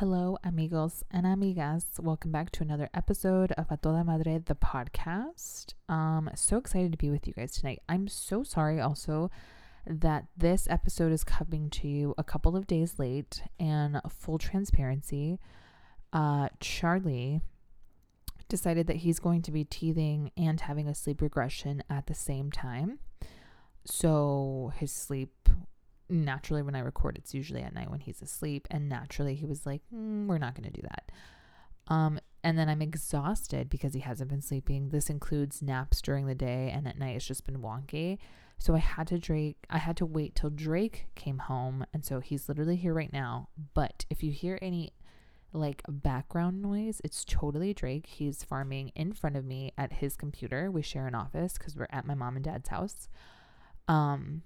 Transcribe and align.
Hello, 0.00 0.38
amigos 0.42 1.04
and 1.10 1.26
amigas. 1.26 2.00
Welcome 2.00 2.32
back 2.32 2.50
to 2.52 2.62
another 2.62 2.88
episode 2.94 3.52
of 3.52 3.66
A 3.70 3.76
Toda 3.76 4.02
Madre, 4.02 4.38
the 4.38 4.54
podcast. 4.54 5.74
Um, 5.90 6.30
so 6.34 6.56
excited 6.56 6.90
to 6.92 6.96
be 6.96 7.10
with 7.10 7.28
you 7.28 7.34
guys 7.34 7.52
tonight. 7.52 7.82
I'm 7.86 8.08
so 8.08 8.42
sorry 8.42 8.80
also 8.80 9.30
that 9.86 10.28
this 10.34 10.66
episode 10.70 11.12
is 11.12 11.22
coming 11.22 11.68
to 11.68 11.86
you 11.86 12.14
a 12.16 12.24
couple 12.24 12.56
of 12.56 12.66
days 12.66 12.98
late 12.98 13.42
and 13.58 14.00
full 14.08 14.38
transparency. 14.38 15.38
Uh, 16.14 16.48
Charlie 16.60 17.42
decided 18.48 18.86
that 18.86 18.96
he's 18.96 19.18
going 19.18 19.42
to 19.42 19.52
be 19.52 19.64
teething 19.64 20.30
and 20.34 20.62
having 20.62 20.88
a 20.88 20.94
sleep 20.94 21.20
regression 21.20 21.82
at 21.90 22.06
the 22.06 22.14
same 22.14 22.50
time. 22.50 23.00
So 23.84 24.72
his 24.76 24.92
sleep 24.92 25.50
naturally 26.10 26.62
when 26.62 26.74
I 26.74 26.80
record, 26.80 27.16
it's 27.16 27.34
usually 27.34 27.62
at 27.62 27.74
night 27.74 27.90
when 27.90 28.00
he's 28.00 28.22
asleep. 28.22 28.66
And 28.70 28.88
naturally, 28.88 29.34
he 29.34 29.46
was 29.46 29.64
like, 29.66 29.82
mm, 29.94 30.26
"We're 30.26 30.38
not 30.38 30.54
going 30.54 30.70
to 30.70 30.80
do 30.80 30.82
that." 30.82 31.12
Um, 31.88 32.20
and 32.42 32.58
then 32.58 32.68
I'm 32.68 32.82
exhausted 32.82 33.68
because 33.68 33.94
he 33.94 34.00
hasn't 34.00 34.30
been 34.30 34.40
sleeping. 34.40 34.88
This 34.90 35.10
includes 35.10 35.62
naps 35.62 36.00
during 36.00 36.26
the 36.26 36.34
day, 36.34 36.70
and 36.74 36.86
at 36.88 36.98
night 36.98 37.16
it's 37.16 37.26
just 37.26 37.46
been 37.46 37.58
wonky. 37.58 38.18
So 38.58 38.74
I 38.74 38.78
had 38.78 39.06
to 39.08 39.18
Drake. 39.18 39.56
I 39.70 39.78
had 39.78 39.96
to 39.98 40.06
wait 40.06 40.34
till 40.34 40.50
Drake 40.50 41.06
came 41.14 41.38
home, 41.38 41.84
and 41.92 42.04
so 42.04 42.20
he's 42.20 42.48
literally 42.48 42.76
here 42.76 42.94
right 42.94 43.12
now. 43.12 43.48
But 43.74 44.04
if 44.10 44.22
you 44.22 44.32
hear 44.32 44.58
any 44.62 44.92
like 45.52 45.82
background 45.88 46.62
noise, 46.62 47.00
it's 47.02 47.24
totally 47.24 47.74
Drake. 47.74 48.06
He's 48.06 48.44
farming 48.44 48.92
in 48.94 49.12
front 49.12 49.36
of 49.36 49.44
me 49.44 49.72
at 49.76 49.94
his 49.94 50.16
computer. 50.16 50.70
We 50.70 50.82
share 50.82 51.06
an 51.06 51.14
office 51.14 51.54
because 51.54 51.76
we're 51.76 51.86
at 51.90 52.06
my 52.06 52.14
mom 52.14 52.36
and 52.36 52.44
dad's 52.44 52.68
house. 52.68 53.08
Um, 53.88 54.42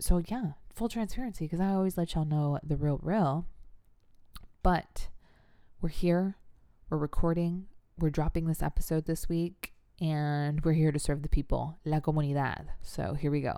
so 0.00 0.22
yeah, 0.26 0.52
full 0.74 0.88
transparency 0.88 1.44
because 1.44 1.60
I 1.60 1.70
always 1.70 1.96
let 1.96 2.14
y'all 2.14 2.24
know 2.24 2.58
the 2.62 2.76
real, 2.76 2.98
real. 3.02 3.46
But 4.62 5.08
we're 5.80 5.88
here, 5.88 6.36
we're 6.88 6.98
recording, 6.98 7.66
we're 7.98 8.10
dropping 8.10 8.46
this 8.46 8.62
episode 8.62 9.06
this 9.06 9.28
week, 9.28 9.72
and 10.00 10.60
we're 10.64 10.72
here 10.72 10.92
to 10.92 10.98
serve 10.98 11.22
the 11.22 11.28
people, 11.28 11.78
la 11.84 12.00
comunidad. 12.00 12.66
So 12.82 13.14
here 13.14 13.30
we 13.30 13.40
go. 13.40 13.56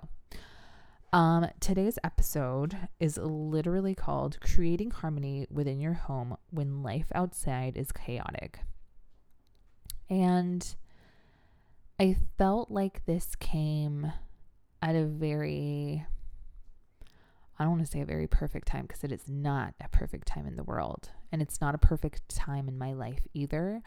Um, 1.11 1.47
today's 1.59 1.99
episode 2.03 2.75
is 2.99 3.17
literally 3.17 3.93
called 3.93 4.39
Creating 4.39 4.89
Harmony 4.89 5.45
Within 5.51 5.79
Your 5.79 5.93
Home 5.93 6.37
When 6.49 6.81
Life 6.81 7.11
Outside 7.13 7.77
is 7.77 7.91
Chaotic. 7.91 8.61
And 10.09 10.75
I 11.99 12.17
felt 12.37 12.71
like 12.71 13.05
this 13.05 13.35
came 13.35 14.11
at 14.81 14.95
a 14.95 15.05
very 15.05 16.05
I 17.57 17.63
don't 17.63 17.73
want 17.73 17.85
to 17.85 17.91
say 17.91 18.01
a 18.01 18.05
very 18.05 18.27
perfect 18.27 18.67
time 18.67 18.85
because 18.87 19.03
it 19.03 19.11
is 19.11 19.27
not 19.27 19.75
a 19.79 19.87
perfect 19.89 20.27
time 20.27 20.47
in 20.47 20.55
the 20.55 20.63
world. 20.63 21.09
And 21.31 21.41
it's 21.41 21.61
not 21.61 21.75
a 21.75 21.79
perfect 21.79 22.27
time 22.29 22.67
in 22.67 22.77
my 22.77 22.93
life 22.93 23.27
either. 23.33 23.81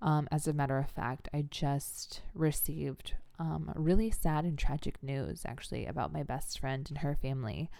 Um, 0.00 0.28
as 0.32 0.48
a 0.48 0.52
matter 0.52 0.78
of 0.78 0.90
fact, 0.90 1.28
I 1.32 1.44
just 1.50 2.22
received 2.34 3.14
um, 3.38 3.72
really 3.76 4.10
sad 4.10 4.44
and 4.44 4.58
tragic 4.58 5.02
news 5.02 5.42
actually 5.46 5.86
about 5.86 6.12
my 6.12 6.22
best 6.22 6.58
friend 6.58 6.86
and 6.88 6.98
her 6.98 7.16
family. 7.20 7.70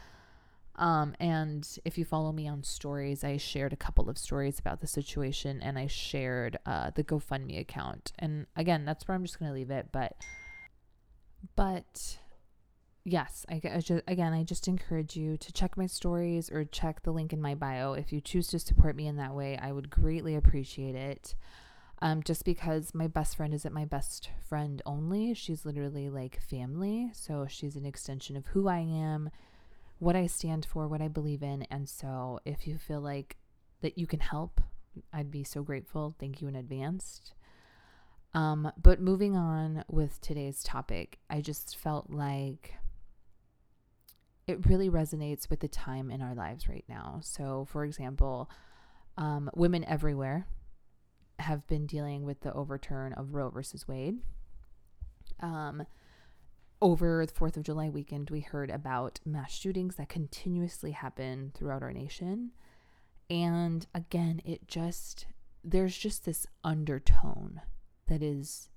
Um, 0.76 1.14
and 1.20 1.68
if 1.84 1.98
you 1.98 2.04
follow 2.04 2.32
me 2.32 2.48
on 2.48 2.62
stories, 2.62 3.24
I 3.24 3.36
shared 3.36 3.72
a 3.72 3.76
couple 3.76 4.08
of 4.08 4.16
stories 4.16 4.58
about 4.58 4.80
the 4.80 4.86
situation 4.86 5.60
and 5.60 5.78
I 5.78 5.86
shared 5.86 6.58
uh, 6.64 6.90
the 6.94 7.04
GoFundMe 7.04 7.60
account. 7.60 8.12
And 8.18 8.46
again, 8.56 8.84
that's 8.84 9.06
where 9.06 9.14
I'm 9.14 9.24
just 9.24 9.38
going 9.38 9.50
to 9.50 9.54
leave 9.54 9.70
it. 9.70 9.88
But, 9.92 10.16
but 11.56 12.18
yes, 13.04 13.44
I, 13.48 13.60
I 13.64 13.80
just, 13.80 14.02
again, 14.06 14.32
I 14.32 14.44
just 14.44 14.68
encourage 14.68 15.16
you 15.16 15.36
to 15.36 15.52
check 15.52 15.76
my 15.76 15.86
stories 15.86 16.50
or 16.50 16.64
check 16.64 17.02
the 17.02 17.12
link 17.12 17.32
in 17.32 17.40
my 17.40 17.54
bio. 17.54 17.94
If 17.94 18.12
you 18.12 18.20
choose 18.20 18.46
to 18.48 18.58
support 18.58 18.96
me 18.96 19.06
in 19.06 19.16
that 19.16 19.34
way, 19.34 19.58
I 19.60 19.72
would 19.72 19.90
greatly 19.90 20.36
appreciate 20.36 20.94
it. 20.94 21.34
Um, 22.00 22.22
just 22.24 22.44
because 22.44 22.94
my 22.94 23.06
best 23.06 23.36
friend 23.36 23.54
isn't 23.54 23.72
my 23.72 23.84
best 23.84 24.28
friend 24.48 24.82
only, 24.84 25.34
she's 25.34 25.64
literally 25.64 26.10
like 26.10 26.40
family. 26.40 27.10
So 27.14 27.46
she's 27.48 27.76
an 27.76 27.86
extension 27.86 28.36
of 28.36 28.46
who 28.46 28.66
I 28.66 28.80
am, 28.80 29.30
what 29.98 30.16
I 30.16 30.26
stand 30.26 30.66
for, 30.66 30.88
what 30.88 31.00
I 31.00 31.06
believe 31.06 31.44
in. 31.44 31.62
And 31.70 31.88
so 31.88 32.40
if 32.44 32.66
you 32.66 32.76
feel 32.76 33.00
like 33.00 33.36
that 33.82 33.98
you 33.98 34.08
can 34.08 34.18
help, 34.18 34.60
I'd 35.12 35.30
be 35.30 35.44
so 35.44 35.62
grateful. 35.62 36.16
Thank 36.18 36.42
you 36.42 36.48
in 36.48 36.56
advance. 36.56 37.32
Um, 38.34 38.72
but 38.82 39.00
moving 39.00 39.36
on 39.36 39.84
with 39.88 40.20
today's 40.20 40.62
topic, 40.64 41.18
I 41.30 41.40
just 41.40 41.76
felt 41.76 42.10
like 42.10 42.74
it 44.46 44.66
really 44.66 44.90
resonates 44.90 45.48
with 45.48 45.60
the 45.60 45.68
time 45.68 46.10
in 46.10 46.20
our 46.20 46.34
lives 46.34 46.68
right 46.68 46.84
now. 46.88 47.20
So, 47.22 47.66
for 47.70 47.84
example, 47.84 48.50
um, 49.16 49.50
women 49.54 49.84
everywhere 49.84 50.46
have 51.38 51.66
been 51.66 51.86
dealing 51.86 52.24
with 52.24 52.40
the 52.40 52.52
overturn 52.52 53.12
of 53.12 53.34
Roe 53.34 53.50
versus 53.50 53.86
Wade. 53.86 54.18
Um, 55.40 55.84
over 56.80 57.24
the 57.24 57.32
4th 57.32 57.56
of 57.56 57.62
July 57.62 57.88
weekend, 57.88 58.30
we 58.30 58.40
heard 58.40 58.70
about 58.70 59.20
mass 59.24 59.52
shootings 59.52 59.96
that 59.96 60.08
continuously 60.08 60.92
happen 60.92 61.52
throughout 61.54 61.82
our 61.82 61.92
nation. 61.92 62.50
And 63.30 63.86
again, 63.94 64.40
it 64.44 64.66
just, 64.66 65.26
there's 65.62 65.96
just 65.96 66.24
this 66.24 66.46
undertone 66.64 67.60
that 68.08 68.22
is 68.22 68.68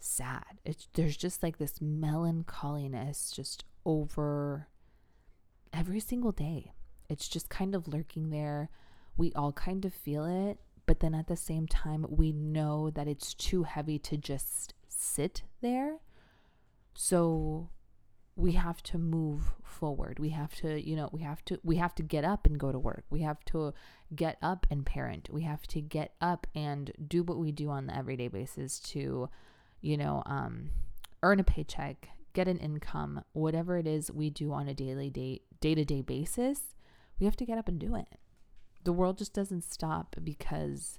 sad. 0.00 0.58
It's, 0.64 0.88
there's 0.94 1.16
just 1.16 1.42
like 1.42 1.58
this 1.58 1.80
melancholiness 1.80 3.30
just 3.30 3.64
over 3.84 4.66
every 5.72 6.00
single 6.00 6.32
day. 6.32 6.72
It's 7.08 7.28
just 7.28 7.48
kind 7.48 7.74
of 7.74 7.88
lurking 7.88 8.30
there. 8.30 8.70
We 9.16 9.32
all 9.34 9.52
kind 9.52 9.84
of 9.84 9.92
feel 9.92 10.24
it, 10.24 10.58
but 10.86 11.00
then 11.00 11.14
at 11.14 11.26
the 11.26 11.36
same 11.36 11.66
time, 11.66 12.06
we 12.08 12.32
know 12.32 12.90
that 12.90 13.08
it's 13.08 13.34
too 13.34 13.64
heavy 13.64 13.98
to 14.00 14.16
just 14.16 14.74
sit 14.88 15.42
there. 15.60 15.98
So 16.94 17.70
we 18.36 18.52
have 18.52 18.82
to 18.82 18.98
move 18.98 19.52
forward. 19.62 20.18
We 20.18 20.30
have 20.30 20.54
to, 20.56 20.80
you 20.80 20.96
know, 20.96 21.10
we 21.12 21.22
have 21.22 21.44
to 21.46 21.60
we 21.62 21.76
have 21.76 21.94
to 21.96 22.02
get 22.02 22.24
up 22.24 22.46
and 22.46 22.58
go 22.58 22.72
to 22.72 22.78
work. 22.78 23.04
We 23.10 23.20
have 23.20 23.44
to 23.46 23.74
get 24.14 24.38
up 24.40 24.66
and 24.70 24.84
parent. 24.86 25.28
We 25.30 25.42
have 25.42 25.62
to 25.68 25.80
get 25.80 26.14
up 26.20 26.46
and 26.54 26.92
do 27.06 27.22
what 27.22 27.38
we 27.38 27.52
do 27.52 27.68
on 27.68 27.86
the 27.86 27.96
everyday 27.96 28.28
basis 28.28 28.78
to, 28.80 29.28
you 29.80 29.96
know, 29.96 30.22
um 30.26 30.70
earn 31.22 31.40
a 31.40 31.44
paycheck, 31.44 32.08
get 32.32 32.48
an 32.48 32.58
income, 32.58 33.24
whatever 33.32 33.76
it 33.78 33.86
is 33.86 34.10
we 34.10 34.30
do 34.30 34.52
on 34.52 34.68
a 34.68 34.74
daily 34.74 35.10
day 35.10 35.40
day 35.60 35.74
to 35.74 35.84
day 35.84 36.02
basis, 36.02 36.74
we 37.18 37.26
have 37.26 37.36
to 37.36 37.44
get 37.44 37.58
up 37.58 37.68
and 37.68 37.78
do 37.78 37.94
it. 37.94 38.08
The 38.84 38.92
world 38.92 39.18
just 39.18 39.34
doesn't 39.34 39.64
stop 39.64 40.16
because 40.22 40.98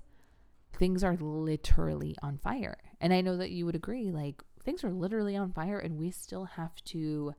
things 0.77 1.03
are 1.03 1.17
literally 1.17 2.15
on 2.21 2.37
fire. 2.37 2.77
And 2.99 3.13
I 3.13 3.21
know 3.21 3.37
that 3.37 3.51
you 3.51 3.65
would 3.65 3.75
agree, 3.75 4.11
like 4.11 4.43
things 4.63 4.83
are 4.83 4.91
literally 4.91 5.35
on 5.35 5.51
fire, 5.51 5.79
and 5.79 5.97
we 5.97 6.11
still 6.11 6.45
have 6.45 6.75
to 6.85 7.33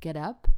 get 0.00 0.16
up, 0.16 0.48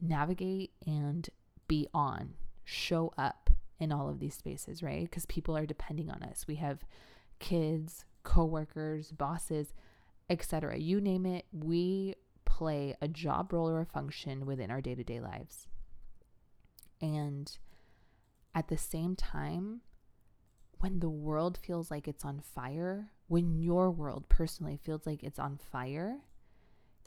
navigate, 0.00 0.72
and 0.86 1.28
be 1.66 1.88
on, 1.92 2.34
show 2.64 3.12
up 3.18 3.50
in 3.80 3.92
all 3.92 4.08
of 4.08 4.20
these 4.20 4.34
spaces, 4.34 4.82
right? 4.82 5.04
Because 5.04 5.26
people 5.26 5.56
are 5.56 5.66
depending 5.66 6.10
on 6.10 6.22
us. 6.22 6.46
We 6.46 6.56
have 6.56 6.84
kids, 7.38 8.04
coworkers, 8.22 9.12
bosses, 9.12 9.72
etc. 10.30 10.78
You 10.78 11.00
name 11.00 11.26
it, 11.26 11.46
we 11.52 12.14
play 12.44 12.94
a 13.00 13.08
job 13.08 13.52
role 13.52 13.68
or 13.68 13.80
a 13.80 13.86
function 13.86 14.46
within 14.46 14.70
our 14.70 14.80
day 14.80 14.94
to 14.94 15.04
day 15.04 15.20
lives. 15.20 15.66
And 17.00 17.56
at 18.54 18.68
the 18.68 18.76
same 18.76 19.14
time, 19.14 19.82
when 20.80 21.00
the 21.00 21.08
world 21.08 21.58
feels 21.58 21.90
like 21.90 22.08
it's 22.08 22.24
on 22.24 22.40
fire, 22.40 23.10
when 23.26 23.60
your 23.60 23.90
world 23.90 24.28
personally 24.28 24.78
feels 24.82 25.06
like 25.06 25.22
it's 25.22 25.38
on 25.38 25.58
fire, 25.58 26.18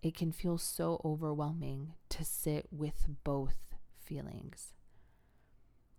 it 0.03 0.15
can 0.15 0.31
feel 0.31 0.57
so 0.57 1.01
overwhelming 1.05 1.93
to 2.09 2.23
sit 2.23 2.67
with 2.71 3.07
both 3.23 3.75
feelings. 4.03 4.73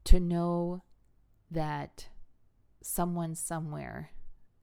To 0.04 0.18
know 0.18 0.82
that 1.50 2.08
someone 2.82 3.34
somewhere 3.34 4.10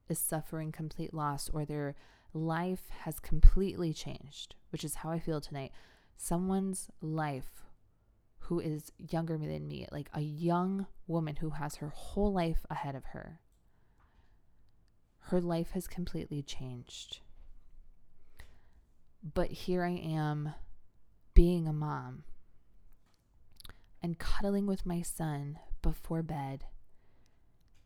is 0.08 0.18
suffering 0.18 0.72
complete 0.72 1.14
loss 1.14 1.48
or 1.48 1.64
they're 1.64 1.94
life 2.32 2.88
has 3.00 3.18
completely 3.18 3.92
changed, 3.92 4.54
which 4.70 4.84
is 4.84 4.96
how 4.96 5.10
I 5.10 5.18
feel 5.18 5.40
tonight. 5.40 5.72
Someone's 6.16 6.90
life 7.00 7.64
who 8.44 8.60
is 8.60 8.92
younger 8.98 9.36
than 9.38 9.68
me, 9.68 9.86
like 9.90 10.10
a 10.12 10.20
young 10.20 10.86
woman 11.06 11.36
who 11.36 11.50
has 11.50 11.76
her 11.76 11.88
whole 11.88 12.32
life 12.32 12.66
ahead 12.68 12.94
of 12.94 13.06
her. 13.06 13.40
Her 15.24 15.40
life 15.40 15.70
has 15.72 15.86
completely 15.86 16.42
changed. 16.42 17.20
But 19.22 19.50
here 19.50 19.84
I 19.84 19.90
am 19.90 20.54
being 21.34 21.68
a 21.68 21.72
mom 21.72 22.24
and 24.02 24.18
cuddling 24.18 24.66
with 24.66 24.86
my 24.86 25.02
son 25.02 25.58
before 25.82 26.22
bed 26.22 26.64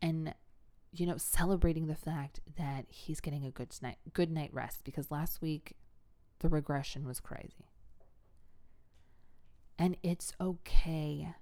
and 0.01 0.35
you 0.95 1.07
know, 1.07 1.17
celebrating 1.17 1.87
the 1.87 1.95
fact 1.95 2.41
that 2.57 2.87
he's 2.89 3.21
getting 3.21 3.45
a 3.45 3.51
good 3.51 3.75
night 3.83 3.97
good 4.13 4.31
night 4.31 4.51
rest 4.53 4.85
because 4.85 5.11
last 5.11 5.43
week 5.43 5.77
the 6.41 6.49
regression 6.49 7.07
was 7.07 7.21
crazy. 7.21 7.71
And 9.79 9.97
it's 10.03 10.33
okay 10.41 11.35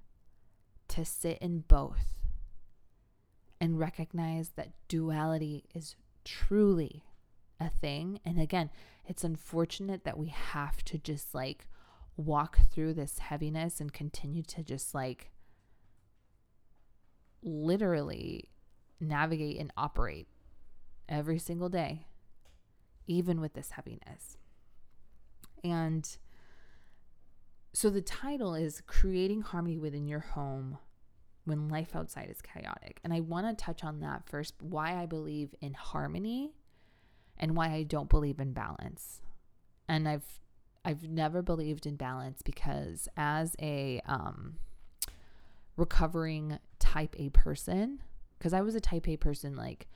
to 0.88 1.04
sit 1.04 1.38
in 1.38 1.60
both 1.60 2.14
and 3.60 3.78
recognize 3.78 4.50
that 4.56 4.72
duality 4.88 5.64
is 5.74 5.96
truly 6.24 7.04
a 7.60 7.68
thing. 7.68 8.20
And 8.24 8.40
again, 8.40 8.70
it's 9.06 9.24
unfortunate 9.24 10.04
that 10.04 10.18
we 10.18 10.28
have 10.28 10.82
to 10.84 10.98
just 10.98 11.34
like 11.34 11.66
walk 12.16 12.58
through 12.70 12.94
this 12.94 13.18
heaviness 13.18 13.80
and 13.80 13.92
continue 13.92 14.42
to 14.42 14.62
just 14.62 14.94
like 14.94 15.30
literally 17.42 18.48
navigate 19.02 19.58
and 19.58 19.72
operate 19.76 20.28
every 21.08 21.38
single 21.38 21.68
day, 21.68 22.06
even 23.06 23.40
with 23.40 23.54
this 23.54 23.72
heaviness. 23.72 24.38
And 25.64 26.08
so 27.72 27.90
the 27.90 28.02
title 28.02 28.54
is 28.54 28.82
Creating 28.86 29.42
Harmony 29.42 29.78
Within 29.78 30.06
Your 30.06 30.20
Home 30.20 30.78
When 31.44 31.68
Life 31.68 31.94
Outside 31.94 32.28
is 32.30 32.42
Chaotic. 32.42 33.00
And 33.04 33.12
I 33.12 33.20
want 33.20 33.46
to 33.46 33.64
touch 33.64 33.84
on 33.84 34.00
that 34.00 34.28
first 34.28 34.54
why 34.60 34.96
I 35.00 35.06
believe 35.06 35.54
in 35.60 35.74
harmony 35.74 36.54
and 37.38 37.56
why 37.56 37.72
I 37.72 37.82
don't 37.82 38.08
believe 38.08 38.40
in 38.40 38.52
balance. 38.52 39.20
And 39.88 40.08
I've 40.08 40.40
I've 40.84 41.04
never 41.04 41.42
believed 41.42 41.86
in 41.86 41.94
balance 41.94 42.42
because 42.42 43.08
as 43.16 43.54
a 43.60 44.00
um, 44.04 44.56
recovering 45.76 46.58
type 46.80 47.14
A 47.18 47.28
person, 47.30 48.00
because 48.42 48.52
I 48.52 48.60
was 48.60 48.74
a 48.74 48.80
type 48.80 49.08
A 49.08 49.16
person 49.16 49.54
like 49.54 49.86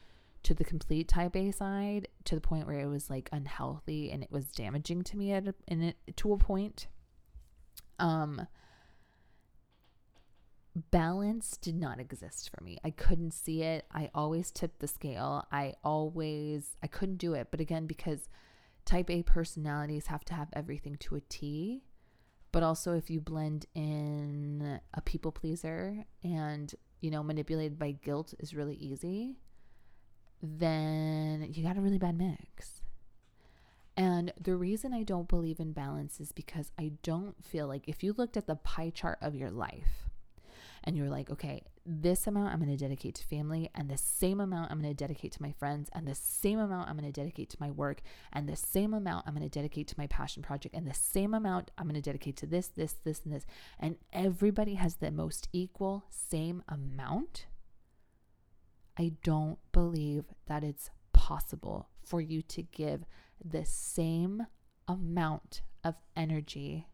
to 0.44 0.54
the 0.54 0.62
complete 0.62 1.08
type 1.08 1.34
A 1.34 1.50
side 1.50 2.06
to 2.26 2.36
the 2.36 2.40
point 2.40 2.68
where 2.68 2.78
it 2.78 2.86
was 2.86 3.10
like 3.10 3.28
unhealthy 3.32 4.12
and 4.12 4.22
it 4.22 4.30
was 4.30 4.52
damaging 4.52 5.02
to 5.02 5.16
me 5.16 5.32
at 5.32 5.48
a, 5.48 5.54
in 5.66 5.82
it 5.82 5.96
to 6.18 6.32
a 6.32 6.38
point. 6.38 6.86
Um 7.98 8.46
balance 10.92 11.56
did 11.56 11.74
not 11.74 11.98
exist 11.98 12.50
for 12.54 12.62
me. 12.62 12.78
I 12.84 12.90
couldn't 12.90 13.32
see 13.32 13.62
it. 13.62 13.84
I 13.92 14.10
always 14.14 14.52
tipped 14.52 14.78
the 14.78 14.86
scale. 14.86 15.44
I 15.50 15.74
always 15.82 16.76
I 16.84 16.86
couldn't 16.86 17.16
do 17.16 17.34
it. 17.34 17.48
But 17.50 17.60
again 17.60 17.88
because 17.88 18.28
type 18.84 19.10
A 19.10 19.24
personalities 19.24 20.06
have 20.06 20.24
to 20.26 20.34
have 20.34 20.50
everything 20.52 20.94
to 21.00 21.16
a 21.16 21.20
T. 21.20 21.82
But 22.52 22.62
also 22.62 22.94
if 22.94 23.10
you 23.10 23.20
blend 23.20 23.66
in 23.74 24.78
a 24.94 25.00
people 25.00 25.32
pleaser 25.32 26.04
and, 26.22 26.72
you 27.00 27.10
know, 27.10 27.22
manipulated 27.22 27.78
by 27.78 27.92
guilt 27.92 28.34
is 28.38 28.54
really 28.54 28.74
easy 28.74 29.36
then 30.42 31.48
you 31.52 31.62
got 31.62 31.76
a 31.76 31.80
really 31.80 31.98
bad 31.98 32.18
mix. 32.18 32.82
And 33.96 34.32
the 34.38 34.54
reason 34.56 34.92
I 34.92 35.02
don't 35.02 35.28
believe 35.28 35.58
in 35.58 35.72
balance 35.72 36.20
is 36.20 36.32
because 36.32 36.70
I 36.78 36.92
don't 37.02 37.42
feel 37.42 37.66
like 37.66 37.84
if 37.86 38.04
you 38.04 38.14
looked 38.16 38.36
at 38.36 38.46
the 38.46 38.56
pie 38.56 38.90
chart 38.90 39.18
of 39.22 39.34
your 39.34 39.50
life 39.50 40.10
and 40.84 40.96
you're 40.96 41.08
like, 41.08 41.30
okay, 41.30 41.62
this 41.86 42.26
amount 42.26 42.52
I'm 42.52 42.58
going 42.58 42.70
to 42.70 42.76
dedicate 42.76 43.14
to 43.16 43.24
family, 43.24 43.70
and 43.74 43.88
the 43.88 43.96
same 43.96 44.40
amount 44.40 44.70
I'm 44.70 44.80
going 44.80 44.94
to 44.94 45.04
dedicate 45.04 45.32
to 45.32 45.42
my 45.42 45.52
friends, 45.52 45.88
and 45.92 46.06
the 46.06 46.14
same 46.14 46.58
amount 46.58 46.88
I'm 46.88 46.96
going 46.96 47.10
to 47.10 47.20
dedicate 47.20 47.50
to 47.50 47.56
my 47.60 47.70
work, 47.70 48.00
and 48.32 48.48
the 48.48 48.56
same 48.56 48.92
amount 48.92 49.26
I'm 49.26 49.34
going 49.34 49.48
to 49.48 49.58
dedicate 49.58 49.88
to 49.88 49.94
my 49.98 50.06
passion 50.06 50.42
project, 50.42 50.74
and 50.74 50.86
the 50.86 50.94
same 50.94 51.34
amount 51.34 51.70
I'm 51.78 51.86
going 51.86 51.94
to 51.94 52.00
dedicate 52.00 52.36
to 52.38 52.46
this, 52.46 52.68
this, 52.68 52.94
this, 53.04 53.22
and 53.24 53.32
this. 53.32 53.46
And 53.78 53.96
everybody 54.12 54.74
has 54.74 54.96
the 54.96 55.10
most 55.10 55.48
equal, 55.52 56.04
same 56.10 56.62
amount 56.68 57.46
I 58.98 59.12
don't 59.22 59.58
believe 59.72 60.24
that 60.46 60.64
it's 60.64 60.90
possible 61.12 61.88
for 62.02 62.20
you 62.20 62.40
to 62.42 62.62
give 62.62 63.04
the 63.44 63.64
same 63.64 64.46
amount 64.88 65.62
of 65.84 65.96
energy 66.16 66.86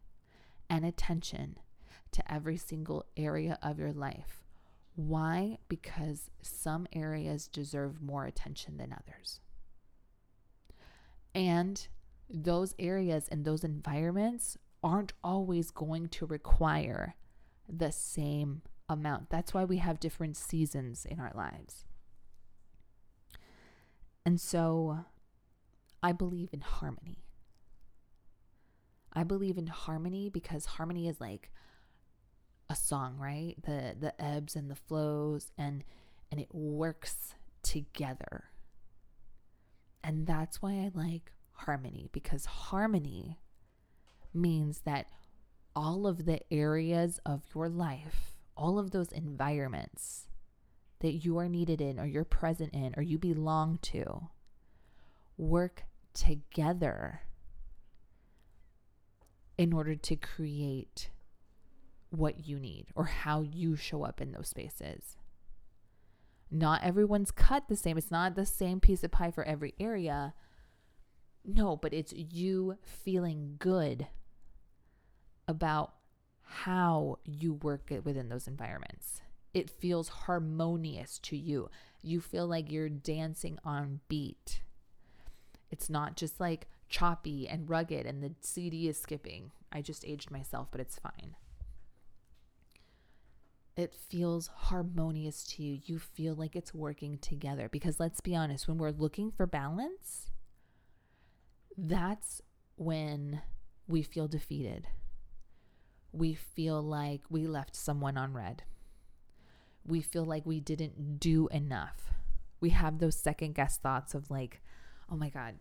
and 0.69 0.85
attention 0.85 1.59
to 2.11 2.33
every 2.33 2.57
single 2.57 3.05
area 3.15 3.57
of 3.61 3.79
your 3.79 3.93
life. 3.93 4.42
Why? 4.95 5.57
Because 5.67 6.29
some 6.41 6.87
areas 6.93 7.47
deserve 7.47 8.01
more 8.01 8.25
attention 8.25 8.77
than 8.77 8.93
others. 8.93 9.39
And 11.33 11.87
those 12.29 12.75
areas 12.77 13.27
and 13.29 13.43
those 13.43 13.63
environments 13.63 14.57
aren't 14.83 15.13
always 15.23 15.71
going 15.71 16.09
to 16.09 16.25
require 16.25 17.15
the 17.67 17.91
same 17.91 18.61
amount. 18.89 19.29
That's 19.29 19.53
why 19.53 19.63
we 19.63 19.77
have 19.77 19.99
different 19.99 20.37
seasons 20.37 21.05
in 21.05 21.19
our 21.19 21.31
lives. 21.33 21.85
And 24.25 24.39
so 24.39 25.05
I 26.01 26.11
believe 26.11 26.49
in 26.53 26.61
harmony. 26.61 27.23
I 29.13 29.23
believe 29.23 29.57
in 29.57 29.67
harmony 29.67 30.29
because 30.29 30.65
harmony 30.65 31.07
is 31.07 31.21
like 31.21 31.51
a 32.69 32.75
song, 32.75 33.17
right? 33.17 33.55
The 33.63 33.95
the 33.99 34.21
ebbs 34.21 34.55
and 34.55 34.69
the 34.69 34.75
flows 34.75 35.51
and 35.57 35.83
and 36.31 36.39
it 36.39 36.53
works 36.53 37.35
together. 37.61 38.45
And 40.03 40.27
that's 40.27 40.61
why 40.61 40.71
I 40.73 40.91
like 40.93 41.31
harmony 41.51 42.09
because 42.11 42.45
harmony 42.45 43.39
means 44.33 44.81
that 44.81 45.07
all 45.75 46.05
of 46.05 46.25
the 46.25 46.41
areas 46.51 47.19
of 47.25 47.43
your 47.53 47.69
life, 47.69 48.33
all 48.57 48.77
of 48.77 48.91
those 48.91 49.11
environments 49.11 50.27
that 50.99 51.13
you 51.13 51.37
are 51.37 51.49
needed 51.49 51.81
in, 51.81 51.99
or 51.99 52.05
you're 52.05 52.23
present 52.23 52.73
in, 52.73 52.93
or 52.95 53.03
you 53.03 53.17
belong 53.17 53.77
to. 53.81 54.29
Work 55.37 55.83
together 56.13 57.21
in 59.57 59.73
order 59.73 59.95
to 59.95 60.15
create 60.15 61.09
what 62.13 62.47
you 62.47 62.59
need 62.59 62.87
or 62.95 63.05
how 63.05 63.41
you 63.41 63.75
show 63.75 64.03
up 64.03 64.21
in 64.21 64.31
those 64.31 64.49
spaces. 64.49 65.17
Not 66.51 66.83
everyone's 66.83 67.31
cut 67.31 67.67
the 67.67 67.75
same. 67.75 67.97
It's 67.97 68.11
not 68.11 68.35
the 68.35 68.45
same 68.45 68.79
piece 68.79 69.03
of 69.03 69.11
pie 69.11 69.31
for 69.31 69.43
every 69.43 69.73
area. 69.79 70.33
No, 71.43 71.75
but 71.75 71.93
it's 71.93 72.13
you 72.13 72.77
feeling 72.83 73.55
good 73.57 74.07
about 75.47 75.93
how 76.41 77.19
you 77.25 77.53
work 77.53 77.91
within 78.03 78.29
those 78.29 78.47
environments 78.47 79.21
it 79.53 79.69
feels 79.69 80.09
harmonious 80.09 81.19
to 81.19 81.37
you. 81.37 81.69
You 82.01 82.19
feel 82.19 82.47
like 82.47 82.71
you're 82.71 82.89
dancing 82.89 83.59
on 83.63 83.99
beat. 84.07 84.61
It's 85.71 85.89
not 85.89 86.15
just 86.15 86.39
like 86.39 86.67
choppy 86.89 87.47
and 87.47 87.69
rugged 87.69 88.05
and 88.05 88.21
the 88.21 88.33
CD 88.41 88.87
is 88.87 88.99
skipping. 88.99 89.51
I 89.71 89.81
just 89.81 90.05
aged 90.05 90.31
myself, 90.31 90.67
but 90.71 90.81
it's 90.81 90.99
fine. 90.99 91.35
It 93.75 93.93
feels 93.93 94.47
harmonious 94.47 95.43
to 95.45 95.63
you. 95.63 95.79
You 95.85 95.99
feel 95.99 96.35
like 96.35 96.55
it's 96.55 96.73
working 96.73 97.17
together 97.17 97.69
because 97.69 97.99
let's 97.99 98.21
be 98.21 98.35
honest, 98.35 98.67
when 98.67 98.77
we're 98.77 98.91
looking 98.91 99.31
for 99.31 99.47
balance, 99.47 100.29
that's 101.75 102.41
when 102.75 103.41
we 103.87 104.03
feel 104.03 104.27
defeated. 104.27 104.87
We 106.11 106.35
feel 106.35 106.81
like 106.81 107.21
we 107.29 107.47
left 107.47 107.75
someone 107.75 108.17
on 108.17 108.33
red 108.33 108.63
we 109.85 110.01
feel 110.01 110.25
like 110.25 110.45
we 110.45 110.59
didn't 110.59 111.19
do 111.19 111.47
enough. 111.49 112.11
We 112.59 112.69
have 112.69 112.99
those 112.99 113.17
second 113.17 113.55
guess 113.55 113.77
thoughts 113.77 114.15
of 114.15 114.29
like, 114.31 114.61
oh 115.11 115.15
my 115.15 115.29
God, 115.29 115.55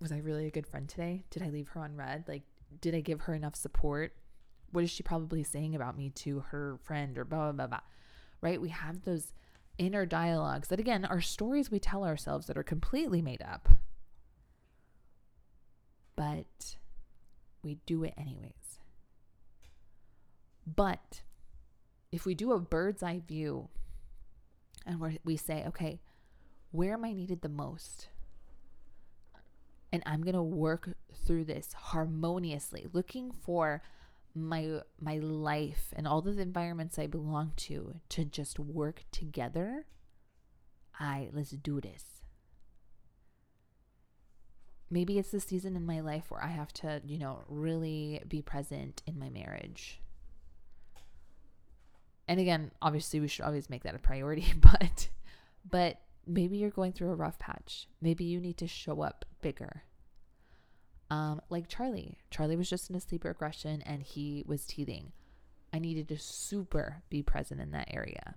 was 0.00 0.12
I 0.12 0.18
really 0.18 0.46
a 0.46 0.50
good 0.50 0.66
friend 0.66 0.88
today? 0.88 1.24
Did 1.30 1.42
I 1.42 1.48
leave 1.48 1.68
her 1.68 1.80
on 1.80 1.96
red? 1.96 2.24
Like, 2.28 2.42
did 2.80 2.94
I 2.94 3.00
give 3.00 3.22
her 3.22 3.34
enough 3.34 3.56
support? 3.56 4.12
What 4.74 4.84
is 4.84 4.90
she 4.90 5.02
probably 5.02 5.44
saying 5.44 5.74
about 5.74 5.96
me 5.96 6.10
to 6.10 6.40
her 6.40 6.78
friend 6.82 7.16
or 7.16 7.24
blah, 7.24 7.52
blah, 7.52 7.52
blah, 7.52 7.66
blah. 7.68 7.80
Right? 8.40 8.60
We 8.60 8.70
have 8.70 9.02
those 9.02 9.32
inner 9.78 10.04
dialogues 10.04 10.68
that, 10.68 10.80
again, 10.80 11.04
are 11.04 11.20
stories 11.20 11.70
we 11.70 11.78
tell 11.78 12.04
ourselves 12.04 12.46
that 12.46 12.58
are 12.58 12.64
completely 12.64 13.22
made 13.22 13.40
up. 13.40 13.68
But 16.16 16.76
we 17.62 17.78
do 17.86 18.02
it 18.02 18.14
anyways. 18.18 18.80
But 20.66 21.22
if 22.10 22.26
we 22.26 22.34
do 22.34 22.52
a 22.52 22.58
bird's 22.58 23.02
eye 23.02 23.22
view 23.26 23.68
and 24.86 25.00
we 25.00 25.18
we 25.24 25.36
say, 25.36 25.64
okay, 25.66 26.00
where 26.72 26.94
am 26.94 27.04
I 27.04 27.12
needed 27.12 27.42
the 27.42 27.48
most? 27.48 28.08
And 29.92 30.02
I'm 30.06 30.22
going 30.22 30.34
to 30.34 30.42
work 30.42 30.96
through 31.24 31.44
this 31.44 31.72
harmoniously, 31.72 32.88
looking 32.92 33.30
for 33.30 33.80
my 34.34 34.80
my 35.00 35.18
life 35.18 35.92
and 35.96 36.08
all 36.08 36.20
the 36.20 36.40
environments 36.40 36.98
I 36.98 37.06
belong 37.06 37.52
to 37.56 38.00
to 38.10 38.24
just 38.24 38.58
work 38.58 39.04
together. 39.12 39.86
I 40.98 41.28
let's 41.32 41.50
do 41.50 41.80
this. 41.80 42.22
Maybe 44.90 45.18
it's 45.18 45.30
the 45.30 45.40
season 45.40 45.76
in 45.76 45.86
my 45.86 46.00
life 46.00 46.30
where 46.30 46.42
I 46.42 46.48
have 46.48 46.72
to, 46.74 47.02
you 47.04 47.18
know, 47.18 47.42
really 47.48 48.22
be 48.28 48.42
present 48.42 49.02
in 49.06 49.18
my 49.18 49.28
marriage 49.28 50.00
and 52.26 52.40
again, 52.40 52.70
obviously 52.80 53.20
we 53.20 53.28
should 53.28 53.44
always 53.44 53.68
make 53.68 53.82
that 53.82 53.94
a 53.94 53.98
priority, 53.98 54.52
but 54.60 55.08
but 55.68 56.00
maybe 56.26 56.56
you're 56.56 56.70
going 56.70 56.92
through 56.92 57.10
a 57.10 57.14
rough 57.14 57.38
patch. 57.38 57.88
Maybe 58.00 58.24
you 58.24 58.40
need 58.40 58.58
to 58.58 58.66
show 58.66 59.02
up 59.02 59.24
bigger. 59.40 59.82
Um, 61.10 61.40
like 61.50 61.68
Charlie. 61.68 62.18
Charlie 62.30 62.56
was 62.56 62.68
just 62.70 62.90
in 62.90 62.96
a 62.96 63.00
sleep 63.00 63.24
regression 63.24 63.82
and 63.82 64.02
he 64.02 64.42
was 64.46 64.64
teething. 64.66 65.12
I 65.72 65.78
needed 65.78 66.08
to 66.08 66.18
super 66.18 67.02
be 67.10 67.22
present 67.22 67.60
in 67.60 67.70
that 67.72 67.88
area. 67.92 68.36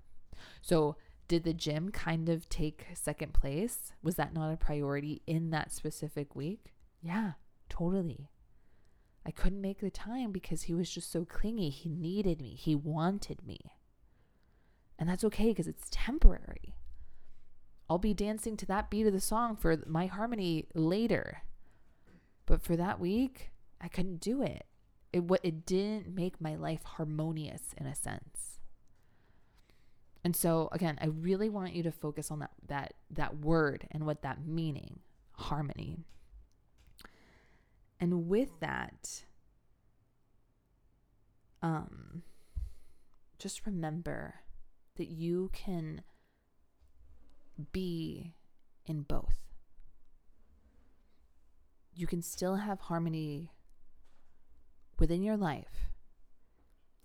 So 0.61 0.97
Did 1.27 1.43
the 1.43 1.53
gym 1.53 1.89
kind 1.89 2.29
of 2.29 2.47
take 2.47 2.85
second 2.93 3.33
place? 3.33 3.91
Was 4.01 4.15
that 4.15 4.33
not 4.33 4.53
a 4.53 4.57
priority 4.57 5.21
in 5.27 5.49
that 5.49 5.73
specific 5.73 6.35
week? 6.35 6.73
Yeah, 7.01 7.33
totally. 7.69 8.29
I 9.25 9.31
couldn't 9.31 9.59
make 9.59 9.81
the 9.81 9.89
time 9.89 10.31
because 10.31 10.63
he 10.63 10.73
was 10.73 10.89
just 10.89 11.11
so 11.11 11.25
clingy. 11.25 11.69
He 11.69 11.89
needed 11.89 12.41
me, 12.41 12.55
he 12.55 12.75
wanted 12.75 13.45
me. 13.45 13.59
And 14.97 15.09
that's 15.09 15.25
okay 15.25 15.49
because 15.49 15.67
it's 15.67 15.89
temporary. 15.91 16.75
I'll 17.89 17.97
be 17.97 18.13
dancing 18.13 18.57
to 18.57 18.65
that 18.67 18.89
beat 18.89 19.05
of 19.05 19.13
the 19.13 19.19
song 19.21 19.55
for 19.57 19.77
my 19.85 20.07
harmony 20.07 20.67
later. 20.73 21.43
But 22.57 22.65
for 22.65 22.75
that 22.75 22.99
week, 22.99 23.51
I 23.79 23.87
couldn't 23.87 24.19
do 24.19 24.41
it. 24.41 24.65
It 25.13 25.25
what 25.25 25.41
it 25.43 25.63
didn't 25.63 26.15
make 26.15 26.41
my 26.41 26.55
life 26.55 26.81
harmonious 26.83 27.61
in 27.77 27.85
a 27.85 27.93
sense. 27.93 28.57
And 30.23 30.35
so 30.35 30.67
again, 30.71 30.97
I 30.99 31.05
really 31.05 31.49
want 31.49 31.75
you 31.75 31.83
to 31.83 31.91
focus 31.91 32.31
on 32.31 32.39
that 32.39 32.49
that 32.67 32.93
that 33.11 33.37
word 33.37 33.87
and 33.91 34.07
what 34.07 34.23
that 34.23 34.43
meaning, 34.43 35.01
harmony. 35.33 35.99
And 37.99 38.27
with 38.27 38.59
that, 38.59 39.21
um 41.61 42.23
just 43.37 43.67
remember 43.67 44.33
that 44.95 45.09
you 45.09 45.51
can 45.53 46.01
be 47.71 48.33
in 48.87 49.03
both. 49.03 49.46
You 51.97 52.05
can 52.05 52.21
still 52.21 52.57
have 52.57 52.79
harmony 52.79 53.49
within 54.99 55.23
your 55.23 55.35
life, 55.35 55.89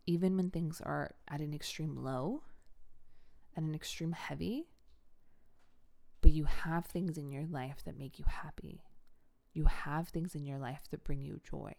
even 0.07 0.37
when 0.37 0.51
things 0.51 0.83
are 0.85 1.15
at 1.27 1.41
an 1.41 1.55
extreme 1.55 1.97
low, 1.97 2.43
at 3.57 3.63
an 3.63 3.75
extreme 3.75 4.13
heavy, 4.13 4.69
but 6.21 6.33
you 6.33 6.45
have 6.45 6.85
things 6.85 7.17
in 7.17 7.31
your 7.31 7.47
life 7.47 7.83
that 7.87 7.99
make 7.99 8.19
you 8.19 8.27
happy. 8.29 8.83
You 9.55 9.65
have 9.65 10.09
things 10.09 10.35
in 10.35 10.45
your 10.45 10.59
life 10.59 10.83
that 10.91 11.05
bring 11.05 11.23
you 11.23 11.41
joy. 11.43 11.73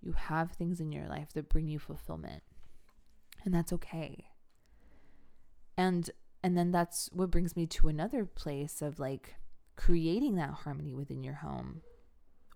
You 0.00 0.12
have 0.12 0.52
things 0.52 0.80
in 0.80 0.92
your 0.92 1.08
life 1.08 1.34
that 1.34 1.50
bring 1.50 1.68
you 1.68 1.78
fulfillment. 1.78 2.42
And 3.44 3.52
that's 3.52 3.74
okay. 3.74 4.24
And 5.76 6.08
and 6.42 6.56
then 6.56 6.70
that's 6.70 7.10
what 7.12 7.30
brings 7.30 7.56
me 7.56 7.66
to 7.66 7.88
another 7.88 8.24
place 8.24 8.80
of 8.80 8.98
like 8.98 9.34
creating 9.76 10.36
that 10.36 10.50
harmony 10.50 10.94
within 10.94 11.22
your 11.22 11.34
home 11.34 11.82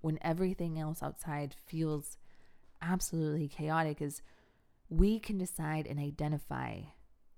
when 0.00 0.18
everything 0.22 0.78
else 0.78 1.02
outside 1.02 1.54
feels 1.66 2.16
absolutely 2.82 3.48
chaotic 3.48 4.00
is 4.00 4.22
we 4.88 5.18
can 5.18 5.38
decide 5.38 5.86
and 5.86 6.00
identify 6.00 6.80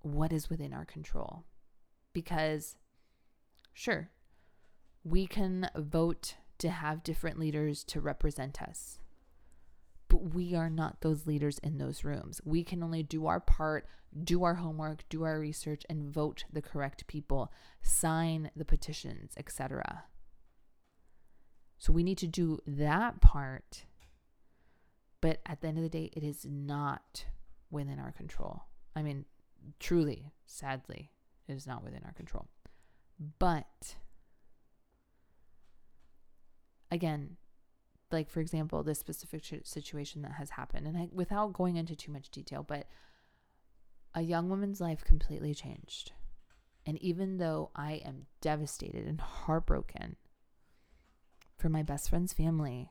what 0.00 0.32
is 0.32 0.48
within 0.48 0.72
our 0.72 0.84
control. 0.84 1.44
Because, 2.12 2.76
sure, 3.72 4.10
we 5.04 5.26
can 5.26 5.68
vote 5.76 6.34
to 6.58 6.70
have 6.70 7.02
different 7.02 7.38
leaders 7.38 7.84
to 7.84 8.00
represent 8.00 8.62
us, 8.62 8.98
but 10.08 10.34
we 10.34 10.54
are 10.54 10.70
not 10.70 11.00
those 11.00 11.26
leaders 11.26 11.58
in 11.58 11.78
those 11.78 12.04
rooms. 12.04 12.40
We 12.44 12.62
can 12.64 12.82
only 12.82 13.02
do 13.02 13.26
our 13.26 13.40
part, 13.40 13.86
do 14.22 14.44
our 14.44 14.54
homework, 14.54 15.08
do 15.08 15.24
our 15.24 15.40
research, 15.40 15.84
and 15.88 16.12
vote 16.12 16.44
the 16.52 16.62
correct 16.62 17.06
people, 17.06 17.52
sign 17.82 18.50
the 18.54 18.64
petitions, 18.64 19.32
etc. 19.36 20.04
So 21.82 21.92
we 21.92 22.04
need 22.04 22.18
to 22.18 22.28
do 22.28 22.60
that 22.66 23.20
part 23.20 23.84
but 25.22 25.40
at 25.46 25.60
the 25.60 25.68
end 25.68 25.78
of 25.78 25.84
the 25.84 25.88
day, 25.88 26.10
it 26.12 26.22
is 26.22 26.44
not 26.44 27.24
within 27.70 27.98
our 27.98 28.12
control. 28.12 28.64
I 28.94 29.02
mean, 29.02 29.24
truly, 29.78 30.32
sadly, 30.44 31.12
it 31.48 31.52
is 31.54 31.66
not 31.66 31.82
within 31.82 32.02
our 32.04 32.12
control. 32.12 32.48
But 33.38 33.94
again, 36.90 37.36
like 38.10 38.28
for 38.28 38.40
example, 38.40 38.82
this 38.82 38.98
specific 38.98 39.44
situation 39.64 40.22
that 40.22 40.32
has 40.32 40.50
happened, 40.50 40.88
and 40.88 40.98
I, 40.98 41.08
without 41.12 41.52
going 41.52 41.76
into 41.76 41.94
too 41.94 42.10
much 42.10 42.28
detail, 42.28 42.64
but 42.64 42.88
a 44.14 44.22
young 44.22 44.50
woman's 44.50 44.80
life 44.80 45.04
completely 45.04 45.54
changed. 45.54 46.10
And 46.84 46.98
even 47.00 47.38
though 47.38 47.70
I 47.76 48.02
am 48.04 48.26
devastated 48.40 49.06
and 49.06 49.20
heartbroken 49.20 50.16
for 51.56 51.68
my 51.68 51.82
best 51.82 52.10
friend's 52.10 52.32
family, 52.32 52.90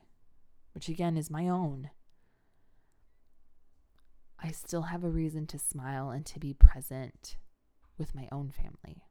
which 0.74 0.88
again 0.88 1.16
is 1.16 1.30
my 1.30 1.48
own, 1.48 1.90
I 4.42 4.50
still 4.50 4.82
have 4.82 5.04
a 5.04 5.10
reason 5.10 5.46
to 5.48 5.58
smile 5.58 6.10
and 6.10 6.26
to 6.26 6.40
be 6.40 6.52
present 6.52 7.36
with 7.96 8.14
my 8.14 8.28
own 8.32 8.50
family. 8.50 9.04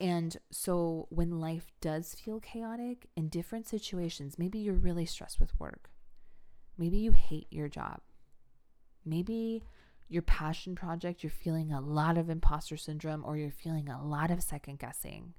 And 0.00 0.36
so 0.50 1.06
when 1.10 1.40
life 1.40 1.72
does 1.80 2.14
feel 2.14 2.40
chaotic 2.40 3.08
in 3.16 3.28
different 3.28 3.68
situations, 3.68 4.38
maybe 4.38 4.58
you're 4.58 4.74
really 4.74 5.04
stressed 5.04 5.38
with 5.38 5.58
work. 5.60 5.90
Maybe 6.78 6.96
you 6.96 7.12
hate 7.12 7.48
your 7.50 7.68
job. 7.68 8.00
Maybe 9.04 9.62
your 10.08 10.22
passion 10.22 10.74
project, 10.74 11.22
you're 11.22 11.30
feeling 11.30 11.70
a 11.70 11.80
lot 11.80 12.16
of 12.16 12.30
imposter 12.30 12.76
syndrome 12.76 13.24
or 13.26 13.36
you're 13.36 13.50
feeling 13.50 13.88
a 13.88 14.02
lot 14.02 14.30
of 14.30 14.42
second 14.42 14.78
guessing. 14.78 15.34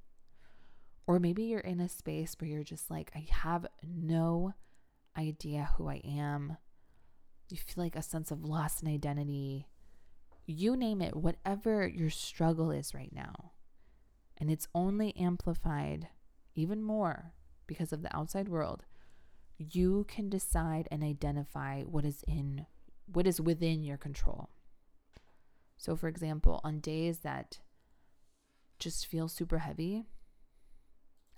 Or 1.12 1.20
maybe 1.20 1.44
you're 1.44 1.60
in 1.60 1.82
a 1.82 1.89
space 1.89 2.36
where 2.39 2.50
you're 2.50 2.63
just 2.63 2.89
like, 2.89 3.12
I 3.13 3.27
have 3.30 3.65
no 3.84 4.53
idea 5.18 5.70
who 5.77 5.89
I 5.89 6.01
am 6.06 6.58
you 7.51 7.58
feel 7.58 7.84
like 7.84 7.96
a 7.96 8.01
sense 8.01 8.32
of 8.32 8.44
loss 8.44 8.80
and 8.80 8.89
identity, 8.89 9.68
you 10.46 10.75
name 10.75 11.01
it, 11.01 11.15
whatever 11.15 11.88
your 11.88 12.10
struggle 12.10 12.72
is 12.72 12.94
right 12.94 13.13
now. 13.13 13.51
And 14.38 14.50
it's 14.50 14.68
only 14.74 15.15
amplified 15.15 16.08
even 16.56 16.82
more 16.82 17.34
because 17.68 17.94
of 17.94 18.01
the 18.01 18.15
outside 18.15 18.50
world. 18.50 18.86
You 19.58 20.06
can 20.08 20.30
decide 20.30 20.88
and 20.89 21.03
identify 21.03 21.84
what 21.84 22.06
is 22.06 22.24
in 22.27 22.65
what 23.06 23.27
is 23.27 23.41
within 23.41 23.84
your 23.84 23.98
control. 23.98 24.50
So 25.77 25.96
for 25.96 26.08
example, 26.08 26.62
on 26.63 26.80
days 26.80 27.20
that 27.20 27.60
just 28.80 29.06
feel 29.06 29.27
super 29.27 29.60
heavy, 29.60 30.06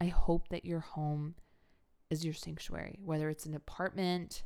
I 0.03 0.07
hope 0.07 0.49
that 0.49 0.65
your 0.65 0.81
home 0.81 1.35
is 2.09 2.25
your 2.25 2.33
sanctuary, 2.33 2.99
whether 3.05 3.29
it's 3.29 3.45
an 3.45 3.55
apartment, 3.55 4.43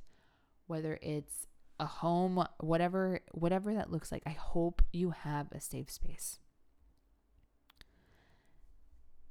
whether 0.67 0.99
it's 1.01 1.47
a 1.79 1.87
home, 1.87 2.45
whatever 2.59 3.21
whatever 3.31 3.73
that 3.73 3.91
looks 3.91 4.11
like. 4.11 4.21
I 4.27 4.37
hope 4.37 4.83
you 4.93 5.09
have 5.09 5.47
a 5.51 5.59
safe 5.59 5.89
space. 5.89 6.37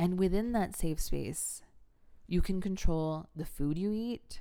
And 0.00 0.18
within 0.18 0.50
that 0.50 0.74
safe 0.74 1.00
space, 1.00 1.62
you 2.26 2.42
can 2.42 2.60
control 2.60 3.28
the 3.36 3.46
food 3.46 3.78
you 3.78 3.92
eat. 3.92 4.40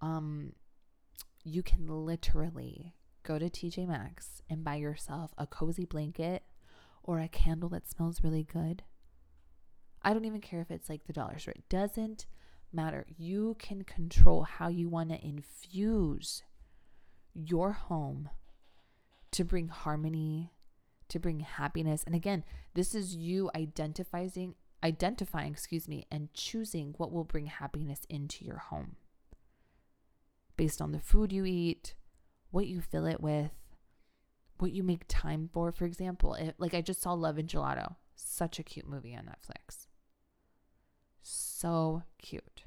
Um 0.00 0.54
you 1.44 1.62
can 1.62 1.86
literally 1.86 2.96
go 3.22 3.38
to 3.38 3.48
TJ 3.48 3.86
Maxx 3.86 4.42
and 4.50 4.64
buy 4.64 4.74
yourself 4.74 5.34
a 5.38 5.46
cozy 5.46 5.84
blanket 5.84 6.42
or 7.04 7.20
a 7.20 7.28
candle 7.28 7.68
that 7.68 7.88
smells 7.88 8.24
really 8.24 8.42
good. 8.42 8.82
I 10.04 10.12
don't 10.12 10.24
even 10.24 10.40
care 10.40 10.60
if 10.60 10.70
it's 10.70 10.88
like 10.88 11.04
the 11.04 11.12
dollar 11.12 11.38
store. 11.38 11.54
It 11.56 11.68
doesn't 11.68 12.26
matter. 12.72 13.06
You 13.16 13.56
can 13.58 13.82
control 13.82 14.42
how 14.42 14.68
you 14.68 14.88
want 14.88 15.10
to 15.10 15.24
infuse 15.24 16.42
your 17.32 17.72
home 17.72 18.28
to 19.32 19.44
bring 19.44 19.68
harmony, 19.68 20.52
to 21.08 21.18
bring 21.18 21.40
happiness. 21.40 22.04
And 22.04 22.14
again, 22.14 22.44
this 22.74 22.94
is 22.94 23.16
you 23.16 23.50
identifying 23.54 24.54
identifying, 24.82 25.52
excuse 25.52 25.88
me, 25.88 26.06
and 26.10 26.32
choosing 26.34 26.94
what 26.98 27.10
will 27.10 27.24
bring 27.24 27.46
happiness 27.46 28.02
into 28.10 28.44
your 28.44 28.58
home. 28.58 28.96
Based 30.56 30.82
on 30.82 30.92
the 30.92 31.00
food 31.00 31.32
you 31.32 31.46
eat, 31.46 31.94
what 32.50 32.66
you 32.66 32.82
fill 32.82 33.06
it 33.06 33.20
with, 33.20 33.50
what 34.58 34.72
you 34.72 34.82
make 34.82 35.04
time 35.08 35.48
for. 35.52 35.72
For 35.72 35.86
example, 35.86 36.34
it, 36.34 36.54
like 36.58 36.74
I 36.74 36.82
just 36.82 37.00
saw 37.00 37.14
Love 37.14 37.38
and 37.38 37.48
Gelato, 37.48 37.96
such 38.14 38.58
a 38.58 38.62
cute 38.62 38.86
movie 38.86 39.16
on 39.16 39.24
Netflix. 39.24 39.86
So 41.64 42.02
cute. 42.20 42.64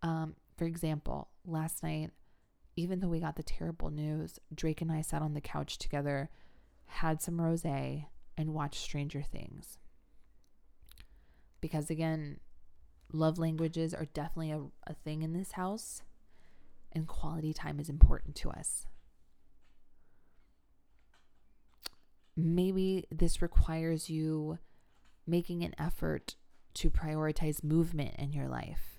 Um, 0.00 0.36
for 0.56 0.64
example, 0.64 1.26
last 1.44 1.82
night 1.82 2.12
even 2.76 3.00
though 3.00 3.08
we 3.08 3.18
got 3.18 3.34
the 3.34 3.42
terrible 3.42 3.90
news, 3.90 4.38
Drake 4.54 4.80
and 4.80 4.92
I 4.92 5.00
sat 5.00 5.22
on 5.22 5.34
the 5.34 5.40
couch 5.40 5.76
together, 5.76 6.30
had 6.84 7.20
some 7.20 7.40
rose, 7.40 7.64
and 7.64 8.54
watched 8.54 8.80
Stranger 8.80 9.22
Things. 9.22 9.78
Because 11.60 11.90
again, 11.90 12.38
love 13.12 13.38
languages 13.38 13.92
are 13.92 14.04
definitely 14.04 14.52
a, 14.52 14.60
a 14.86 14.94
thing 14.94 15.22
in 15.22 15.32
this 15.32 15.52
house, 15.52 16.02
and 16.92 17.08
quality 17.08 17.52
time 17.52 17.80
is 17.80 17.88
important 17.88 18.36
to 18.36 18.50
us. 18.50 18.86
Maybe 22.36 23.06
this 23.10 23.42
requires 23.42 24.08
you 24.08 24.58
making 25.26 25.64
an 25.64 25.74
effort 25.76 26.36
to 26.76 26.90
prioritize 26.90 27.64
movement 27.64 28.14
in 28.18 28.32
your 28.32 28.48
life 28.48 28.96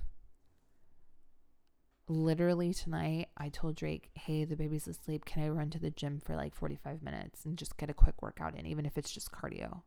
literally 2.10 2.74
tonight, 2.74 3.28
I 3.38 3.50
told 3.50 3.76
Drake, 3.76 4.10
hey, 4.14 4.46
the 4.46 4.56
baby's 4.56 4.88
asleep. 4.88 5.26
Can 5.26 5.44
I 5.44 5.50
run 5.50 5.70
to 5.72 5.80
the 5.80 5.90
gym 5.90 6.20
for 6.20 6.36
like 6.36 6.56
45 6.56 7.04
minutes 7.04 7.46
and 7.46 7.58
just 7.58 7.78
get 7.78 7.90
a 7.90 7.94
quick 7.94 8.22
workout 8.22 8.56
in, 8.58 8.66
even 8.66 8.86
if 8.86 8.98
it's 8.98 9.12
just 9.12 9.32
cardio? 9.32 9.82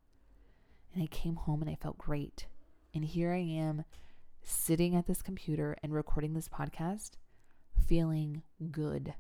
And 0.92 1.02
I 1.02 1.06
came 1.06 1.37
home 1.37 1.62
and 1.62 1.70
I 1.70 1.76
felt 1.76 1.99
great. 1.99 2.47
And 2.94 3.04
here 3.04 3.32
I 3.32 3.38
am 3.38 3.85
sitting 4.42 4.94
at 4.94 5.06
this 5.06 5.23
computer 5.23 5.76
and 5.82 5.94
recording 5.94 6.35
this 6.35 6.49
podcast, 6.49 7.12
feeling 7.87 8.42
good. 8.70 9.14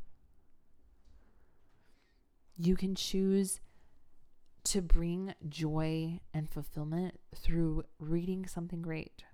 You 2.56 2.76
can 2.76 2.94
choose 2.94 3.60
to 4.64 4.82
bring 4.82 5.34
joy 5.48 6.20
and 6.34 6.50
fulfillment 6.50 7.18
through 7.34 7.84
reading 7.98 8.46
something 8.46 8.82
great. 8.82 9.24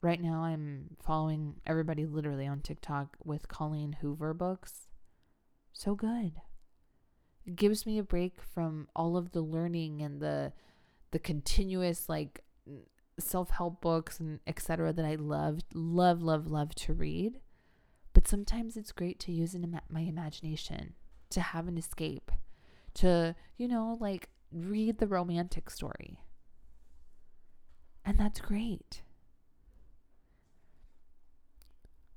Right 0.00 0.20
now, 0.20 0.42
I'm 0.42 0.96
following 1.02 1.56
everybody 1.66 2.06
literally 2.06 2.46
on 2.46 2.60
TikTok 2.60 3.16
with 3.24 3.48
Colleen 3.48 3.96
Hoover 4.00 4.32
books. 4.32 4.88
So 5.72 5.94
good. 5.94 6.32
It 7.44 7.56
gives 7.56 7.86
me 7.86 7.98
a 7.98 8.04
break 8.04 8.42
from 8.42 8.88
all 8.94 9.16
of 9.16 9.32
the 9.32 9.40
learning 9.40 10.02
and 10.02 10.20
the 10.20 10.52
the 11.10 11.18
continuous 11.18 12.08
like 12.08 12.44
self-help 13.18 13.80
books 13.80 14.20
and 14.20 14.38
etc 14.46 14.92
that 14.92 15.04
I 15.04 15.14
love 15.14 15.60
love 15.72 16.22
love 16.22 16.46
love 16.46 16.74
to 16.76 16.92
read. 16.92 17.40
But 18.12 18.28
sometimes 18.28 18.76
it's 18.76 18.92
great 18.92 19.18
to 19.20 19.32
use 19.32 19.56
my 19.88 20.00
imagination 20.00 20.94
to 21.30 21.40
have 21.40 21.68
an 21.68 21.78
escape 21.78 22.30
to, 22.98 23.34
you 23.56 23.68
know, 23.68 23.96
like 24.00 24.28
read 24.52 24.98
the 24.98 25.06
romantic 25.06 25.70
story. 25.70 26.20
And 28.04 28.18
that's 28.18 28.40
great. 28.40 29.02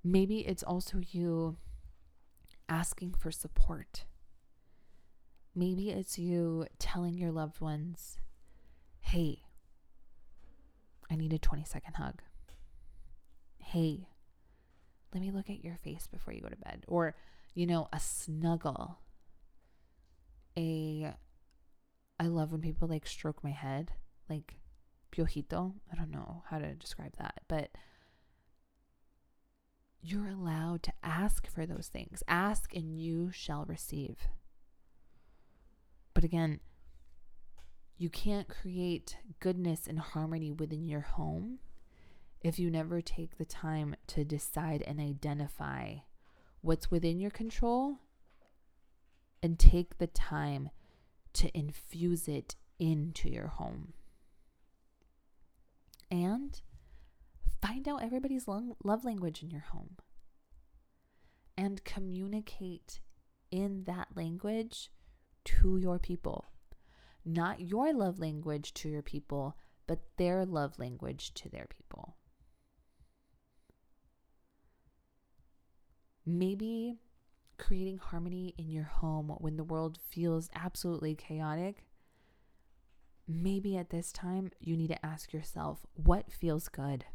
Maybe 0.04 0.40
it's 0.40 0.64
also 0.64 1.00
you 1.12 1.58
asking 2.70 3.14
for 3.14 3.32
support. 3.32 4.06
Maybe 5.54 5.90
it's 5.90 6.18
you 6.18 6.66
telling 6.80 7.18
your 7.18 7.32
loved 7.32 7.60
ones, 7.60 8.18
hey, 9.02 9.44
I 11.10 11.16
need 11.16 11.34
a 11.34 11.38
20 11.38 11.66
second 11.66 11.96
hug. 11.96 12.22
Hey, 13.60 14.08
let 15.14 15.22
me 15.22 15.30
look 15.30 15.50
at 15.50 15.64
your 15.64 15.78
face 15.84 16.08
before 16.08 16.34
you 16.34 16.42
go 16.42 16.48
to 16.48 16.56
bed. 16.56 16.86
Or, 16.88 17.16
you 17.54 17.68
know, 17.68 17.90
a 17.92 18.00
snuggle 18.00 19.01
a 20.58 21.14
I 22.20 22.28
love 22.28 22.52
when 22.52 22.62
people 22.62 22.88
like 22.88 23.08
stroke 23.08 23.44
my 23.44 23.50
head, 23.52 23.94
like 24.30 24.56
piojito. 25.12 25.74
I 25.92 25.96
don't 25.96 26.12
know 26.12 26.44
how 26.50 26.60
to 26.60 26.76
describe 26.76 27.16
that, 27.18 27.42
but 27.48 27.72
you're 30.02 30.30
allowed 30.30 30.84
to 30.84 30.94
ask 31.04 31.48
for 31.48 31.66
those 31.66 31.88
things. 31.88 32.24
Ask 32.28 32.76
and 32.76 33.00
you 33.00 33.32
shall 33.32 33.66
receive. 33.66 34.28
But 36.14 36.24
again, 36.24 36.60
you 37.98 38.10
can't 38.10 38.48
create 38.48 39.18
goodness 39.40 39.88
and 39.88 40.00
harmony 40.00 40.52
within 40.52 40.88
your 40.88 41.02
home 41.02 41.60
if 42.42 42.58
you 42.58 42.72
never 42.72 43.02
take 43.02 43.38
the 43.38 43.46
time 43.46 43.96
to 44.08 44.24
decide 44.26 44.82
and 44.88 45.00
identify 45.00 45.96
what's 46.62 46.90
within 46.90 47.20
your 47.20 47.32
control 47.32 47.98
and 49.44 49.58
take 49.58 49.98
the 49.98 50.08
time 50.08 50.70
to 51.34 51.56
infuse 51.58 52.28
it 52.28 52.56
into 52.80 53.30
your 53.30 53.48
home. 53.48 53.94
And 56.10 56.60
find 57.62 57.88
out 57.88 58.04
everybody's 58.04 58.48
love 58.48 59.06
language 59.06 59.42
in 59.42 59.50
your 59.50 59.66
home 59.72 59.98
and 61.58 61.84
communicate 61.84 63.00
in 63.52 63.84
that 63.84 64.10
language 64.16 64.92
to 65.46 65.78
your 65.78 66.00
people. 66.00 66.52
Not 67.24 67.62
your 67.62 67.94
love 67.94 68.20
language 68.20 68.74
to 68.76 68.90
your 68.90 69.02
people, 69.04 69.56
but 69.88 70.00
their 70.18 70.46
love 70.46 70.80
language 70.80 71.34
to 71.36 71.50
their 71.50 71.68
people. 71.70 72.16
Maybe 76.26 76.98
creating 77.62 78.00
harmony 78.00 78.56
in 78.58 78.70
your 78.70 78.84
home 78.86 79.30
when 79.38 79.56
the 79.56 79.64
world 79.64 79.98
feels 80.10 80.50
absolutely 80.56 81.16
chaotic, 81.16 81.86
maybe 83.28 83.78
at 83.78 83.92
this 83.92 84.12
time 84.12 84.50
you 84.60 84.76
need 84.76 84.90
to 84.90 85.06
ask 85.06 85.32
yourself 85.32 85.86
what 85.94 86.32
feels 86.32 86.68
good? 86.68 87.06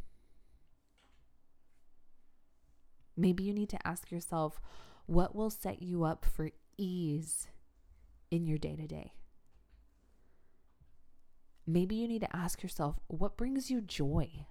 Maybe 3.16 3.44
you 3.44 3.52
need 3.52 3.70
to 3.70 3.86
ask 3.86 4.10
yourself 4.10 4.60
what 5.06 5.34
will 5.34 5.50
set 5.50 5.82
you 5.82 6.04
up 6.04 6.24
for 6.24 6.50
ease 6.78 7.48
in 8.30 8.46
your 8.46 8.58
day 8.58 8.76
to 8.76 8.86
day. 8.86 9.12
Maybe 11.66 11.96
you 11.96 12.06
need 12.06 12.20
to 12.20 12.36
ask 12.36 12.62
yourself 12.62 13.00
what 13.08 13.36
brings 13.36 13.70
you 13.70 13.80
joy? 13.80 14.46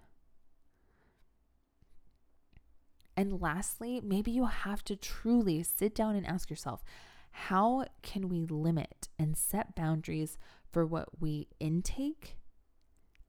And 3.17 3.41
lastly, 3.41 4.01
maybe 4.04 4.32
you 4.32 4.45
have 4.45 4.84
to 4.86 4.95
truly 4.95 5.63
sit 5.63 5.95
down 5.95 6.15
and 6.15 6.25
ask 6.25 6.49
yourself 6.49 6.84
how 7.32 7.86
can 8.01 8.30
we 8.30 8.45
limit 8.45 9.10
and 9.19 9.36
set 9.38 9.75
boundaries 9.75 10.38
for 10.71 10.86
what 10.86 11.21
we 11.21 11.47
intake 11.60 12.38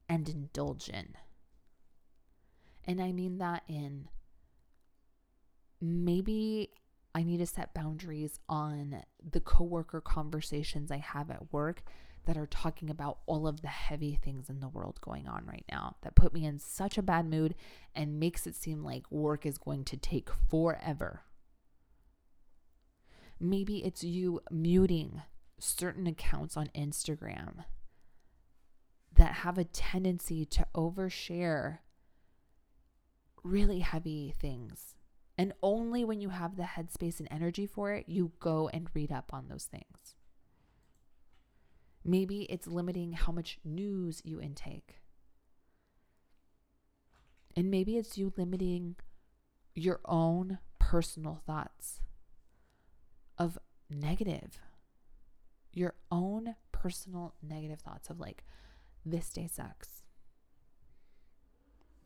and 0.07 0.27
indulge 0.29 0.89
in? 0.89 1.15
And 2.85 3.01
I 3.01 3.11
mean 3.11 3.37
that 3.39 3.63
in 3.67 4.07
maybe 5.81 6.71
I 7.13 7.23
need 7.23 7.37
to 7.37 7.45
set 7.45 7.73
boundaries 7.73 8.39
on 8.47 9.03
the 9.29 9.39
coworker 9.41 10.01
conversations 10.01 10.91
I 10.91 10.97
have 10.97 11.29
at 11.29 11.51
work 11.51 11.83
that 12.27 12.37
are 12.37 12.45
talking 12.45 12.89
about 12.89 13.19
all 13.25 13.47
of 13.47 13.61
the 13.61 13.69
heavy 13.69 14.19
things 14.21 14.49
in 14.49 14.59
the 14.59 14.67
world 14.67 14.99
going 15.01 15.27
on 15.27 15.45
right 15.47 15.63
now 15.71 15.95
that 16.03 16.13
put 16.13 16.33
me 16.33 16.45
in 16.45 16.59
such 16.59 16.97
a 16.97 17.01
bad 17.01 17.25
mood 17.25 17.55
and 17.95 18.19
makes 18.19 18.45
it 18.45 18.53
seem 18.53 18.83
like 18.83 19.09
work 19.09 19.45
is 19.45 19.57
going 19.57 19.85
to 19.85 19.95
take 19.95 20.29
forever. 20.49 21.21
Maybe 23.39 23.77
it's 23.77 24.03
you 24.03 24.41
muting 24.51 25.21
certain 25.57 26.05
accounts 26.05 26.57
on 26.57 26.69
Instagram 26.75 27.63
that 29.15 29.33
have 29.33 29.57
a 29.57 29.63
tendency 29.63 30.43
to 30.45 30.67
overshare 30.75 31.79
really 33.41 33.79
heavy 33.79 34.33
things. 34.37 34.95
And 35.37 35.53
only 35.63 36.03
when 36.03 36.19
you 36.19 36.29
have 36.29 36.57
the 36.57 36.63
headspace 36.63 37.19
and 37.19 37.27
energy 37.31 37.65
for 37.65 37.93
it, 37.93 38.09
you 38.09 38.33
go 38.39 38.69
and 38.73 38.89
read 38.93 39.13
up 39.13 39.33
on 39.33 39.47
those 39.47 39.65
things. 39.65 40.16
Maybe 42.09 42.43
it's 42.43 42.67
limiting 42.67 43.11
how 43.11 43.33
much 43.33 43.59
news 43.65 44.21
you 44.23 44.39
intake. 44.39 45.01
And 47.53 47.69
maybe 47.69 47.97
it's 47.97 48.17
you 48.17 48.31
limiting 48.37 48.95
your 49.75 49.99
own 50.05 50.59
personal 50.79 51.41
thoughts 51.45 51.99
of 53.37 53.57
negative, 53.89 54.59
your 55.73 55.95
own 56.09 56.55
personal 56.71 57.35
negative 57.43 57.81
thoughts 57.81 58.09
of 58.09 58.21
like, 58.21 58.45
this 59.05 59.29
day 59.29 59.49
sucks. 59.51 60.03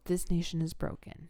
This 0.06 0.32
nation 0.32 0.64
is 0.64 0.74
broken 0.74 1.30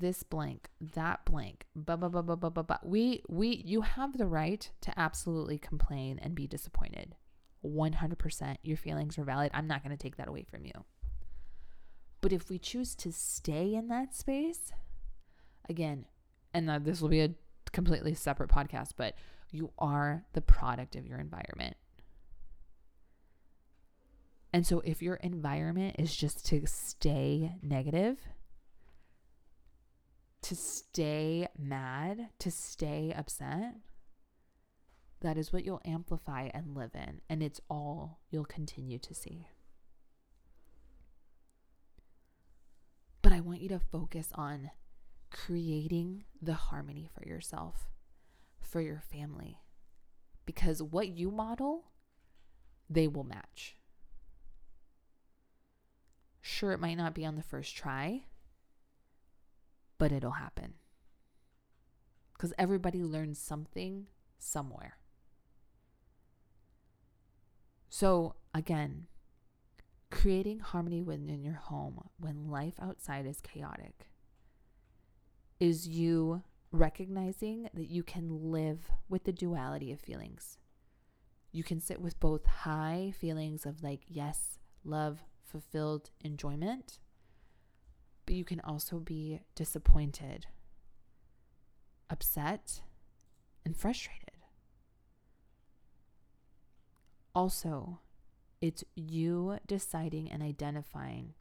this 0.00 0.22
blank, 0.22 0.68
that 0.94 1.24
blank, 1.24 1.66
blah, 1.74 1.96
blah, 1.96 2.08
blah, 2.08 2.22
blah, 2.22 2.36
blah, 2.36 2.50
blah, 2.50 2.62
blah. 2.62 2.78
We, 2.82 3.22
we, 3.28 3.62
you 3.64 3.82
have 3.82 4.16
the 4.16 4.26
right 4.26 4.70
to 4.82 4.98
absolutely 4.98 5.58
complain 5.58 6.18
and 6.20 6.34
be 6.34 6.46
disappointed. 6.46 7.14
100%. 7.64 8.56
Your 8.62 8.76
feelings 8.76 9.18
are 9.18 9.24
valid. 9.24 9.50
I'm 9.54 9.66
not 9.66 9.82
going 9.82 9.96
to 9.96 10.02
take 10.02 10.16
that 10.16 10.28
away 10.28 10.44
from 10.48 10.64
you. 10.64 10.84
But 12.20 12.32
if 12.32 12.48
we 12.48 12.58
choose 12.58 12.94
to 12.96 13.12
stay 13.12 13.74
in 13.74 13.88
that 13.88 14.14
space, 14.14 14.72
again, 15.68 16.06
and 16.52 16.68
this 16.84 17.00
will 17.00 17.08
be 17.08 17.20
a 17.20 17.34
completely 17.72 18.14
separate 18.14 18.50
podcast, 18.50 18.92
but 18.96 19.14
you 19.50 19.72
are 19.78 20.24
the 20.32 20.40
product 20.40 20.96
of 20.96 21.06
your 21.06 21.18
environment. 21.18 21.76
And 24.52 24.66
so 24.66 24.80
if 24.80 25.02
your 25.02 25.16
environment 25.16 25.96
is 25.98 26.16
just 26.16 26.46
to 26.46 26.66
stay 26.66 27.52
negative, 27.62 28.18
to 30.42 30.54
stay 30.54 31.48
mad, 31.58 32.28
to 32.38 32.50
stay 32.50 33.12
upset, 33.16 33.74
that 35.20 35.36
is 35.36 35.52
what 35.52 35.64
you'll 35.64 35.82
amplify 35.84 36.48
and 36.54 36.76
live 36.76 36.94
in. 36.94 37.20
And 37.28 37.42
it's 37.42 37.60
all 37.68 38.20
you'll 38.30 38.44
continue 38.44 38.98
to 38.98 39.14
see. 39.14 39.48
But 43.20 43.32
I 43.32 43.40
want 43.40 43.60
you 43.60 43.68
to 43.70 43.80
focus 43.80 44.28
on 44.34 44.70
creating 45.30 46.24
the 46.40 46.54
harmony 46.54 47.10
for 47.12 47.26
yourself, 47.26 47.88
for 48.60 48.80
your 48.80 49.00
family. 49.00 49.58
Because 50.46 50.82
what 50.82 51.08
you 51.08 51.30
model, 51.30 51.84
they 52.88 53.08
will 53.08 53.24
match. 53.24 53.76
Sure, 56.40 56.72
it 56.72 56.80
might 56.80 56.96
not 56.96 57.14
be 57.14 57.26
on 57.26 57.34
the 57.34 57.42
first 57.42 57.76
try, 57.76 58.22
but 59.98 60.12
it'll 60.12 60.32
happen. 60.32 60.74
Because 62.32 62.52
everybody 62.56 63.02
learns 63.02 63.38
something 63.38 64.06
somewhere. 64.38 64.98
So, 67.88 68.36
again, 68.54 69.06
creating 70.10 70.60
harmony 70.60 71.02
within 71.02 71.42
your 71.42 71.54
home 71.54 72.08
when 72.18 72.48
life 72.48 72.74
outside 72.80 73.26
is 73.26 73.40
chaotic 73.40 74.08
is 75.58 75.88
you 75.88 76.42
recognizing 76.70 77.68
that 77.74 77.88
you 77.88 78.02
can 78.02 78.52
live 78.52 78.90
with 79.08 79.24
the 79.24 79.32
duality 79.32 79.90
of 79.90 80.00
feelings. 80.00 80.58
You 81.50 81.64
can 81.64 81.80
sit 81.80 82.00
with 82.00 82.20
both 82.20 82.46
high 82.46 83.12
feelings 83.18 83.66
of 83.66 83.82
like, 83.82 84.02
yes, 84.06 84.58
love, 84.84 85.24
fulfilled 85.42 86.10
enjoyment, 86.20 86.98
but 88.28 88.34
you 88.34 88.44
can 88.44 88.60
also 88.60 88.98
be 88.98 89.40
disappointed, 89.54 90.48
upset, 92.10 92.82
and 93.64 93.74
frustrated. 93.74 94.44
Also, 97.34 98.00
it's 98.60 98.84
you 98.94 99.56
deciding 99.66 100.30
and 100.30 100.42
identifying 100.42 101.32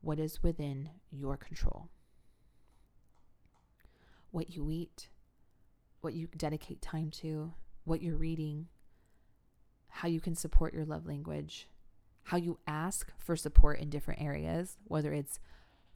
what 0.00 0.20
is 0.20 0.40
within 0.40 0.90
your 1.10 1.36
control. 1.36 1.88
What 4.30 4.54
you 4.54 4.70
eat, 4.70 5.08
what 6.00 6.14
you 6.14 6.28
dedicate 6.36 6.80
time 6.80 7.10
to, 7.22 7.54
what 7.82 8.02
you're 8.02 8.14
reading, 8.14 8.68
how 9.88 10.06
you 10.06 10.20
can 10.20 10.36
support 10.36 10.72
your 10.72 10.84
love 10.84 11.06
language, 11.08 11.66
how 12.22 12.36
you 12.36 12.60
ask 12.68 13.10
for 13.18 13.34
support 13.34 13.80
in 13.80 13.90
different 13.90 14.22
areas, 14.22 14.78
whether 14.84 15.12
it's 15.12 15.40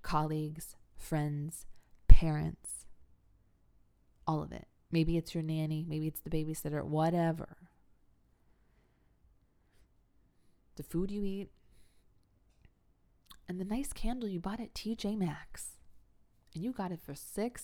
colleagues, 0.02 0.76
friends, 0.96 1.66
parents, 2.08 2.86
all 4.26 4.42
of 4.42 4.52
it. 4.52 4.66
Maybe 4.90 5.16
it's 5.16 5.34
your 5.34 5.42
nanny, 5.42 5.84
maybe 5.88 6.06
it's 6.06 6.20
the 6.20 6.30
babysitter, 6.30 6.84
whatever. 6.84 7.56
The 10.76 10.82
food 10.82 11.10
you 11.10 11.24
eat, 11.24 11.50
and 13.48 13.60
the 13.60 13.64
nice 13.64 13.92
candle 13.92 14.28
you 14.28 14.38
bought 14.38 14.60
at 14.60 14.74
TJ 14.74 15.18
Maxx. 15.18 15.70
And 16.54 16.62
you 16.62 16.72
got 16.72 16.92
it 16.92 17.00
for 17.00 17.14
$6. 17.14 17.58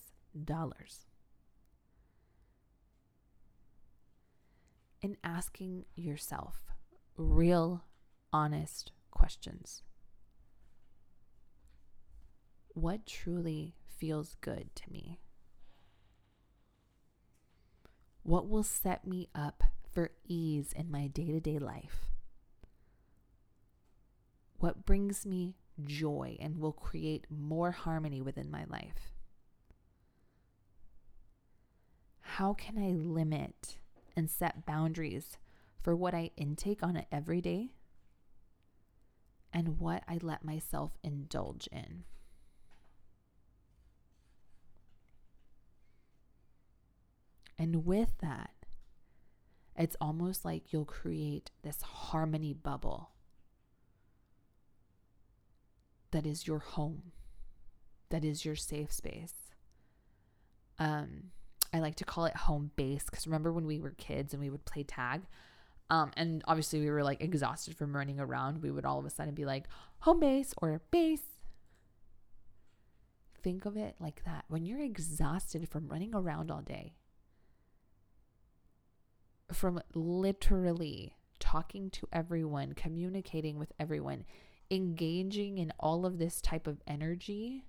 And 5.03 5.17
asking 5.23 5.85
yourself 5.95 6.65
real, 7.17 7.85
honest 8.33 8.91
questions. 9.13 9.83
What 12.77 13.07
truly 13.07 13.75
feels 13.87 14.37
good 14.43 14.69
to 14.77 14.93
me? 14.93 15.19
What 18.23 18.51
will 18.51 18.63
set 18.63 19.07
me 19.07 19.31
up 19.35 19.63
for 19.91 20.11
ease 20.29 20.75
in 20.77 20.91
my 20.91 21.07
day 21.07 21.25
to 21.33 21.41
day 21.41 21.59
life? 21.59 22.11
What 24.59 24.85
brings 24.85 25.25
me 25.25 25.57
joy 25.85 26.37
and 26.39 26.59
will 26.59 26.75
create 26.75 27.25
more 27.31 27.71
harmony 27.71 28.21
within 28.21 28.51
my 28.51 28.67
life? 28.69 29.15
How 32.21 32.53
can 32.53 32.77
I 32.77 32.91
limit 32.91 33.79
and 34.15 34.29
set 34.29 34.67
boundaries 34.67 35.39
for 35.81 35.97
what 35.97 36.13
I 36.13 36.31
intake 36.37 36.83
on 36.83 37.07
every 37.11 37.41
day 37.41 37.71
and 39.51 39.81
what 39.81 40.03
I 40.07 40.19
let 40.21 40.45
myself 40.45 40.99
indulge 41.03 41.71
in? 41.73 42.05
And 47.59 47.87
with 47.87 48.19
that, 48.21 48.51
it's 49.77 49.97
almost 50.01 50.45
like 50.45 50.73
you'll 50.73 50.85
create 50.85 51.51
this 51.63 51.83
harmony 51.83 52.53
bubble 52.53 53.11
that 56.11 56.27
is 56.27 56.47
your 56.47 56.61
home, 56.61 57.13
that 58.11 58.25
is 58.25 58.45
your 58.45 58.57
safe 58.57 58.93
space. 58.93 59.35
Um, 60.79 61.31
I 61.73 61.81
like 61.81 61.97
to 61.97 62.05
call 62.05 62.27
it 62.27 62.37
home 62.37 62.71
base 62.77 63.05
because 63.05 63.27
remember 63.27 63.53
when 63.53 63.67
we 63.67 63.81
were 63.81 63.91
kids 63.91 64.33
and 64.33 64.43
we 64.43 64.51
would 64.51 64.65
play 64.65 64.83
tag? 64.83 65.23
Um, 65.89 66.11
and 66.17 66.43
obviously 66.47 66.81
we 66.81 66.91
were 66.91 67.05
like 67.05 67.21
exhausted 67.21 67.77
from 67.77 67.95
running 67.95 68.19
around. 68.19 68.63
We 68.63 68.71
would 68.71 68.85
all 68.85 68.99
of 68.99 69.05
a 69.05 69.11
sudden 69.11 69.35
be 69.35 69.45
like, 69.45 69.65
home 70.01 70.21
base 70.21 70.55
or 70.59 70.81
base. 70.91 71.23
Think 73.43 73.65
of 73.65 73.77
it 73.77 73.95
like 74.01 74.25
that. 74.25 74.45
When 74.49 74.65
you're 74.65 74.81
exhausted 74.81 75.69
from 75.69 75.89
running 75.89 76.15
around 76.15 76.51
all 76.51 76.63
day, 76.63 76.95
from 79.53 79.81
literally 79.95 81.17
talking 81.39 81.91
to 81.91 82.09
everyone, 82.13 82.73
communicating 82.73 83.59
with 83.59 83.73
everyone, 83.79 84.25
engaging 84.71 85.59
in 85.59 85.73
all 85.79 86.05
of 86.05 86.19
this 86.19 86.41
type 86.41 86.67
of 86.67 86.81
energy. 86.87 87.65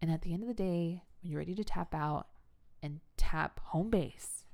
And 0.00 0.10
at 0.10 0.22
the 0.22 0.32
end 0.32 0.42
of 0.42 0.48
the 0.48 0.54
day, 0.54 1.02
when 1.20 1.30
you're 1.30 1.40
ready 1.40 1.54
to 1.54 1.64
tap 1.64 1.94
out 1.94 2.28
and 2.82 3.00
tap 3.16 3.60
home 3.64 3.90
base, 3.90 4.44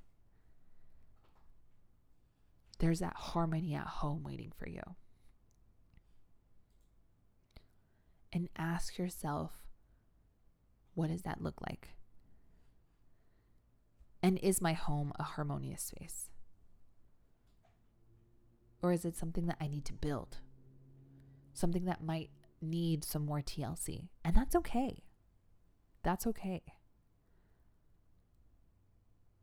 there's 2.78 3.00
that 3.00 3.16
harmony 3.16 3.74
at 3.74 3.86
home 3.86 4.22
waiting 4.22 4.52
for 4.56 4.68
you. 4.68 4.82
And 8.32 8.48
ask 8.56 8.98
yourself, 8.98 9.52
what 10.94 11.08
does 11.08 11.22
that 11.22 11.42
look 11.42 11.60
like? 11.62 11.90
And 14.26 14.38
is 14.38 14.60
my 14.60 14.72
home 14.72 15.12
a 15.20 15.22
harmonious 15.22 15.84
space? 15.84 16.30
Or 18.82 18.90
is 18.90 19.04
it 19.04 19.14
something 19.16 19.46
that 19.46 19.58
I 19.60 19.68
need 19.68 19.84
to 19.84 19.92
build? 19.92 20.38
Something 21.52 21.84
that 21.84 22.02
might 22.02 22.30
need 22.60 23.04
some 23.04 23.24
more 23.24 23.40
TLC. 23.40 24.08
And 24.24 24.34
that's 24.34 24.56
okay. 24.56 25.04
That's 26.02 26.26
okay. 26.26 26.64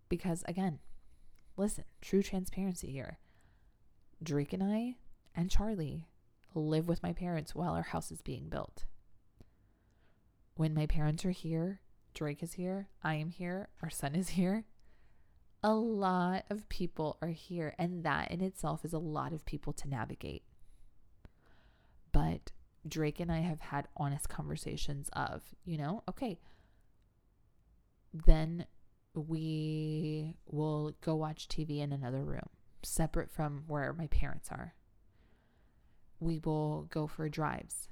Because 0.09 0.43
again, 0.49 0.79
listen, 1.55 1.85
true 2.01 2.21
transparency 2.21 2.91
here. 2.91 3.19
Drake 4.21 4.51
and 4.51 4.61
I 4.61 4.95
and 5.33 5.49
Charlie 5.49 6.09
live 6.55 6.89
with 6.89 7.01
my 7.01 7.13
parents 7.13 7.55
while 7.55 7.73
our 7.73 7.83
house 7.83 8.11
is 8.11 8.21
being 8.21 8.49
built. 8.49 8.83
When 10.55 10.73
my 10.73 10.87
parents 10.87 11.23
are 11.23 11.31
here, 11.31 11.79
Drake 12.13 12.43
is 12.43 12.53
here, 12.55 12.89
I 13.01 13.15
am 13.15 13.29
here, 13.29 13.69
our 13.81 13.89
son 13.89 14.13
is 14.13 14.29
here, 14.29 14.65
a 15.63 15.73
lot 15.73 16.43
of 16.49 16.67
people 16.67 17.17
are 17.21 17.29
here, 17.29 17.73
and 17.77 18.03
that 18.03 18.31
in 18.31 18.41
itself 18.41 18.83
is 18.83 18.93
a 18.93 18.99
lot 18.99 19.31
of 19.31 19.45
people 19.45 19.71
to 19.73 19.87
navigate. 19.87 20.43
But 22.11 22.51
Drake 22.87 23.19
and 23.19 23.31
I 23.31 23.39
have 23.39 23.61
had 23.61 23.87
honest 23.95 24.27
conversations 24.27 25.09
of, 25.13 25.41
you 25.63 25.77
know, 25.77 26.03
okay, 26.09 26.37
then 28.13 28.65
we 29.15 30.35
will 30.45 30.93
go 31.01 31.15
watch 31.15 31.47
TV 31.47 31.79
in 31.79 31.93
another 31.93 32.23
room, 32.23 32.49
separate 32.83 33.31
from 33.31 33.63
where 33.67 33.93
my 33.93 34.07
parents 34.07 34.49
are. 34.51 34.73
We 36.19 36.39
will 36.39 36.83
go 36.89 37.07
for 37.07 37.29
drives. 37.29 37.87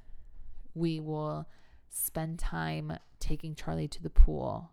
We 0.74 1.00
will 1.00 1.48
spend 1.90 2.40
time 2.40 2.98
taking 3.20 3.56
Charlie 3.56 3.88
to 3.90 4.04
the 4.04 4.10
pool 4.10 4.72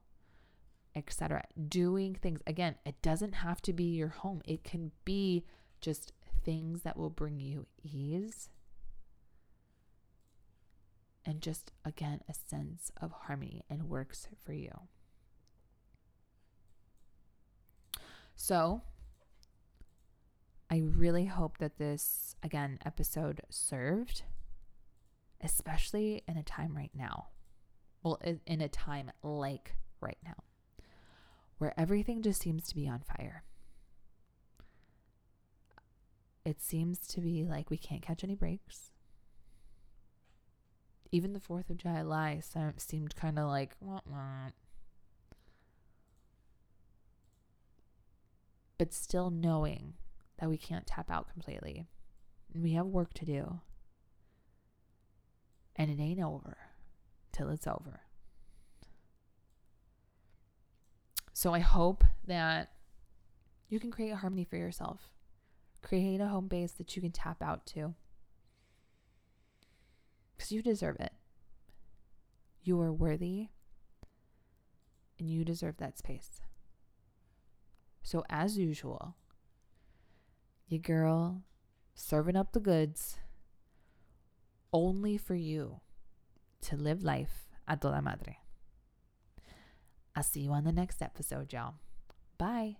etc. 0.94 1.44
Doing 1.68 2.14
things 2.14 2.40
again, 2.46 2.76
it 2.84 3.00
doesn't 3.02 3.34
have 3.36 3.60
to 3.62 3.72
be 3.72 3.84
your 3.84 4.08
home. 4.08 4.42
It 4.44 4.64
can 4.64 4.92
be 5.04 5.44
just 5.80 6.12
things 6.44 6.82
that 6.82 6.96
will 6.96 7.10
bring 7.10 7.40
you 7.40 7.66
ease 7.82 8.48
and 11.24 11.42
just 11.42 11.72
again 11.84 12.20
a 12.28 12.34
sense 12.34 12.90
of 13.00 13.12
harmony 13.12 13.64
and 13.68 13.88
works 13.88 14.28
for 14.44 14.52
you. 14.52 14.72
So, 18.34 18.82
I 20.70 20.78
really 20.78 21.26
hope 21.26 21.58
that 21.58 21.78
this 21.78 22.36
again 22.42 22.78
episode 22.84 23.42
served 23.50 24.22
especially 25.40 26.24
in 26.26 26.36
a 26.36 26.42
time 26.42 26.76
right 26.76 26.90
now. 26.94 27.28
Well, 28.02 28.20
in 28.46 28.60
a 28.60 28.68
time 28.68 29.10
like 29.22 29.74
right 30.00 30.18
now 30.24 30.34
where 31.58 31.78
everything 31.78 32.22
just 32.22 32.40
seems 32.40 32.68
to 32.68 32.74
be 32.74 32.88
on 32.88 33.00
fire. 33.00 33.44
It 36.44 36.62
seems 36.62 37.00
to 37.08 37.20
be 37.20 37.44
like 37.44 37.68
we 37.68 37.76
can't 37.76 38.02
catch 38.02 38.24
any 38.24 38.34
breaks. 38.34 38.92
Even 41.10 41.32
the 41.32 41.40
4th 41.40 41.70
of 41.70 41.76
July 41.78 42.40
seemed 42.76 43.16
kind 43.16 43.38
of 43.38 43.48
like, 43.48 43.74
wah, 43.80 44.00
wah. 44.06 44.50
but 48.78 48.94
still 48.94 49.28
knowing 49.28 49.94
that 50.38 50.48
we 50.48 50.56
can't 50.56 50.86
tap 50.86 51.10
out 51.10 51.28
completely. 51.28 51.88
And 52.54 52.62
we 52.62 52.72
have 52.72 52.86
work 52.86 53.12
to 53.14 53.24
do. 53.26 53.60
And 55.76 55.90
it 55.90 56.00
ain't 56.00 56.22
over 56.22 56.56
till 57.32 57.50
it's 57.50 57.66
over. 57.66 58.00
So 61.38 61.54
I 61.54 61.60
hope 61.60 62.02
that 62.26 62.72
you 63.68 63.78
can 63.78 63.92
create 63.92 64.10
a 64.10 64.16
harmony 64.16 64.42
for 64.42 64.56
yourself. 64.56 65.12
Create 65.82 66.20
a 66.20 66.26
home 66.26 66.48
base 66.48 66.72
that 66.72 66.96
you 66.96 67.00
can 67.00 67.12
tap 67.12 67.40
out 67.40 67.64
to. 67.66 67.94
Because 70.36 70.50
you 70.50 70.62
deserve 70.62 70.96
it. 70.98 71.12
You 72.64 72.80
are 72.80 72.92
worthy 72.92 73.50
and 75.16 75.30
you 75.30 75.44
deserve 75.44 75.76
that 75.76 75.96
space. 75.96 76.40
So, 78.02 78.24
as 78.28 78.58
usual, 78.58 79.14
your 80.66 80.80
girl 80.80 81.44
serving 81.94 82.34
up 82.34 82.50
the 82.50 82.58
goods 82.58 83.20
only 84.72 85.16
for 85.16 85.36
you 85.36 85.82
to 86.62 86.76
live 86.76 87.04
life 87.04 87.46
a 87.68 87.76
toda 87.76 88.02
madre. 88.02 88.38
I'll 90.18 90.24
see 90.24 90.40
you 90.40 90.50
on 90.50 90.64
the 90.64 90.72
next 90.72 91.00
episode, 91.00 91.52
y'all. 91.52 91.74
Bye. 92.38 92.78